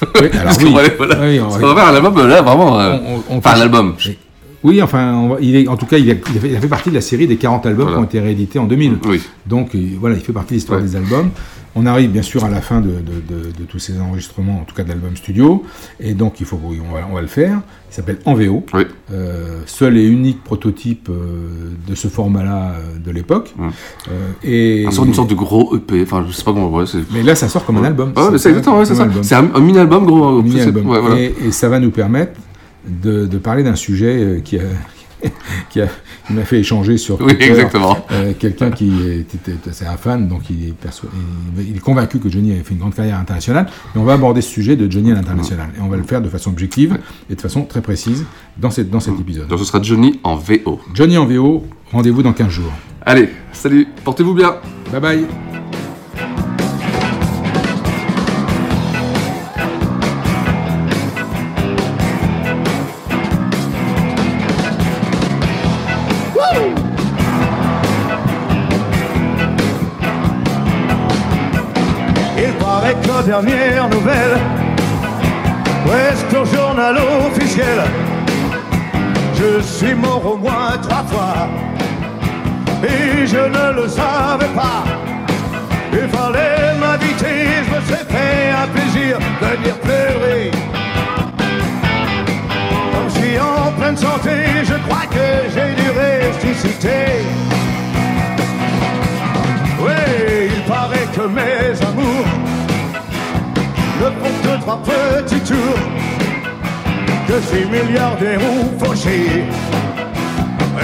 [0.02, 0.74] Oui, alors Parce qu'on oui.
[0.74, 1.20] va aller- voilà.
[1.20, 2.80] Oui, on- va faire un album, là, vraiment.
[2.80, 3.94] euh, On- on- on enfin, un album.
[4.04, 4.18] Oui.
[4.64, 6.56] Oui, enfin, on va- il est, en tout cas, il a, il a fait, il
[6.56, 7.96] a fait partie de la série des 40 albums Voilà.
[7.98, 8.98] qui ont été réédités en 2000.
[9.06, 9.20] Oui.
[9.46, 10.86] Donc, il- voilà, il fait partie de l'histoire Ouais.
[10.86, 11.30] des albums.
[11.74, 12.94] On arrive bien sûr à la fin de, de-
[13.34, 15.64] de- de tous ces enregistrements, en tout cas de l'album studio,
[16.00, 17.60] et donc il faut, oui, on va, on va le faire.
[17.90, 18.64] Il s'appelle En VO.
[18.74, 18.82] Oui.
[19.12, 23.54] Euh, seul et unique prototype euh, de ce format-là euh, de l'époque.
[23.58, 24.12] Euh,
[24.44, 27.22] et Un sort- une sorte de gros EP, enfin je sais pas comment, ouais, mais
[27.22, 28.12] là, ça sort comme un album.
[28.16, 29.04] Ah ouais, mais c'est exactement, ouais, c'est comme ça.
[29.04, 29.22] un album.
[29.24, 30.40] C'est un, un mini-album gros.
[30.40, 31.20] ouais, voilà.
[31.20, 32.32] et, et ça va nous permettre
[32.86, 34.62] de, parler d'un sujet qui a
[35.70, 35.80] qui
[36.30, 37.32] m'a fait échanger sur Oui.
[38.12, 41.08] Euh, quelqu'un qui était c'est un fan donc il est, perso-
[41.58, 44.14] il il est convaincu que Johnny avait fait une grande carrière internationale et on va
[44.14, 46.98] aborder ce sujet de Johnny à l'international et on va le faire de façon objective
[47.30, 48.24] et de façon très précise
[48.58, 50.80] dans, cette, dans cet épisode Donc ce sera Johnny en VO.
[50.94, 52.72] Johnny en VO rendez-vous dans 15 jours
[53.04, 54.56] Allez, salut, portez-vous bien.
[54.92, 55.51] bye bye
[73.26, 74.36] dernière nouvelle.
[75.86, 76.96] Ouest au journal
[77.26, 77.82] officiel.
[79.34, 81.48] Je suis mort au moins trois fois.
[82.82, 84.84] Et je ne le savais pas.
[85.92, 90.50] Il fallait m'inviter Je me suis fait un plaisir de venir pleurer.
[92.92, 94.30] Comme suis en pleine santé
[94.64, 97.51] Je crois que j'ai dû ressusciter
[104.78, 105.86] petits tours.
[107.26, 109.44] Que je suis milliardaire ou fauché.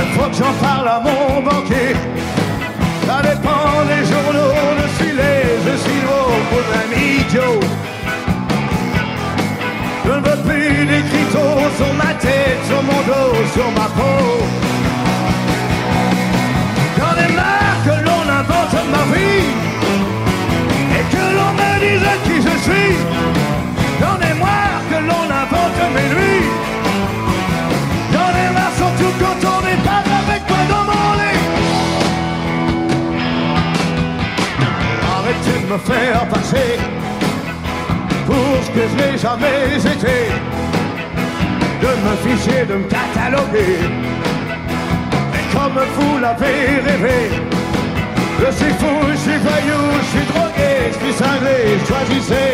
[0.01, 1.95] Il faut que j'en parle à mon banquier.
[3.07, 7.61] Ça dépend des journaux, je suis laid, je suis lourd pour un idiot.
[10.05, 14.45] Je ne veux plus d'écriteaux sur ma tête, sur mon dos, sur ma peau.
[16.99, 18.08] J'en ai marre que
[35.79, 36.79] faire passer
[38.26, 40.18] pour ce que je n'ai jamais été,
[41.83, 43.81] de me ficher, de me cataloguer.
[45.35, 47.31] Et comme vous l'avez rêvé,
[48.41, 51.57] je suis fou, je suis voyou, je suis drogué, je suis cinglé,
[51.87, 52.53] choisissez.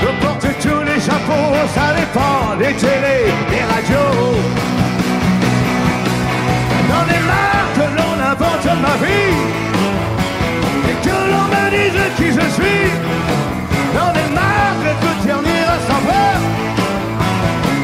[0.00, 4.34] Je porte tous les chapeaux, ça dépend les télés, les radios.
[6.88, 9.77] J'en ai marre que l'on invente ma vie
[12.40, 12.84] je suis
[13.94, 16.36] J'en ai marre de tout dernier rassembleur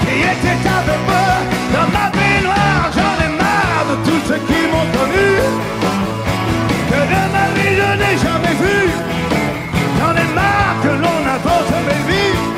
[0.02, 1.28] Qui était avec moi
[1.74, 2.86] dans ma baignoire.
[2.96, 5.28] J'en ai marre de tous ceux qui m'ont connu
[6.90, 8.78] Que de ma vie je n'ai jamais vu.
[9.98, 12.53] J'en ai marre que l'on invente mes vies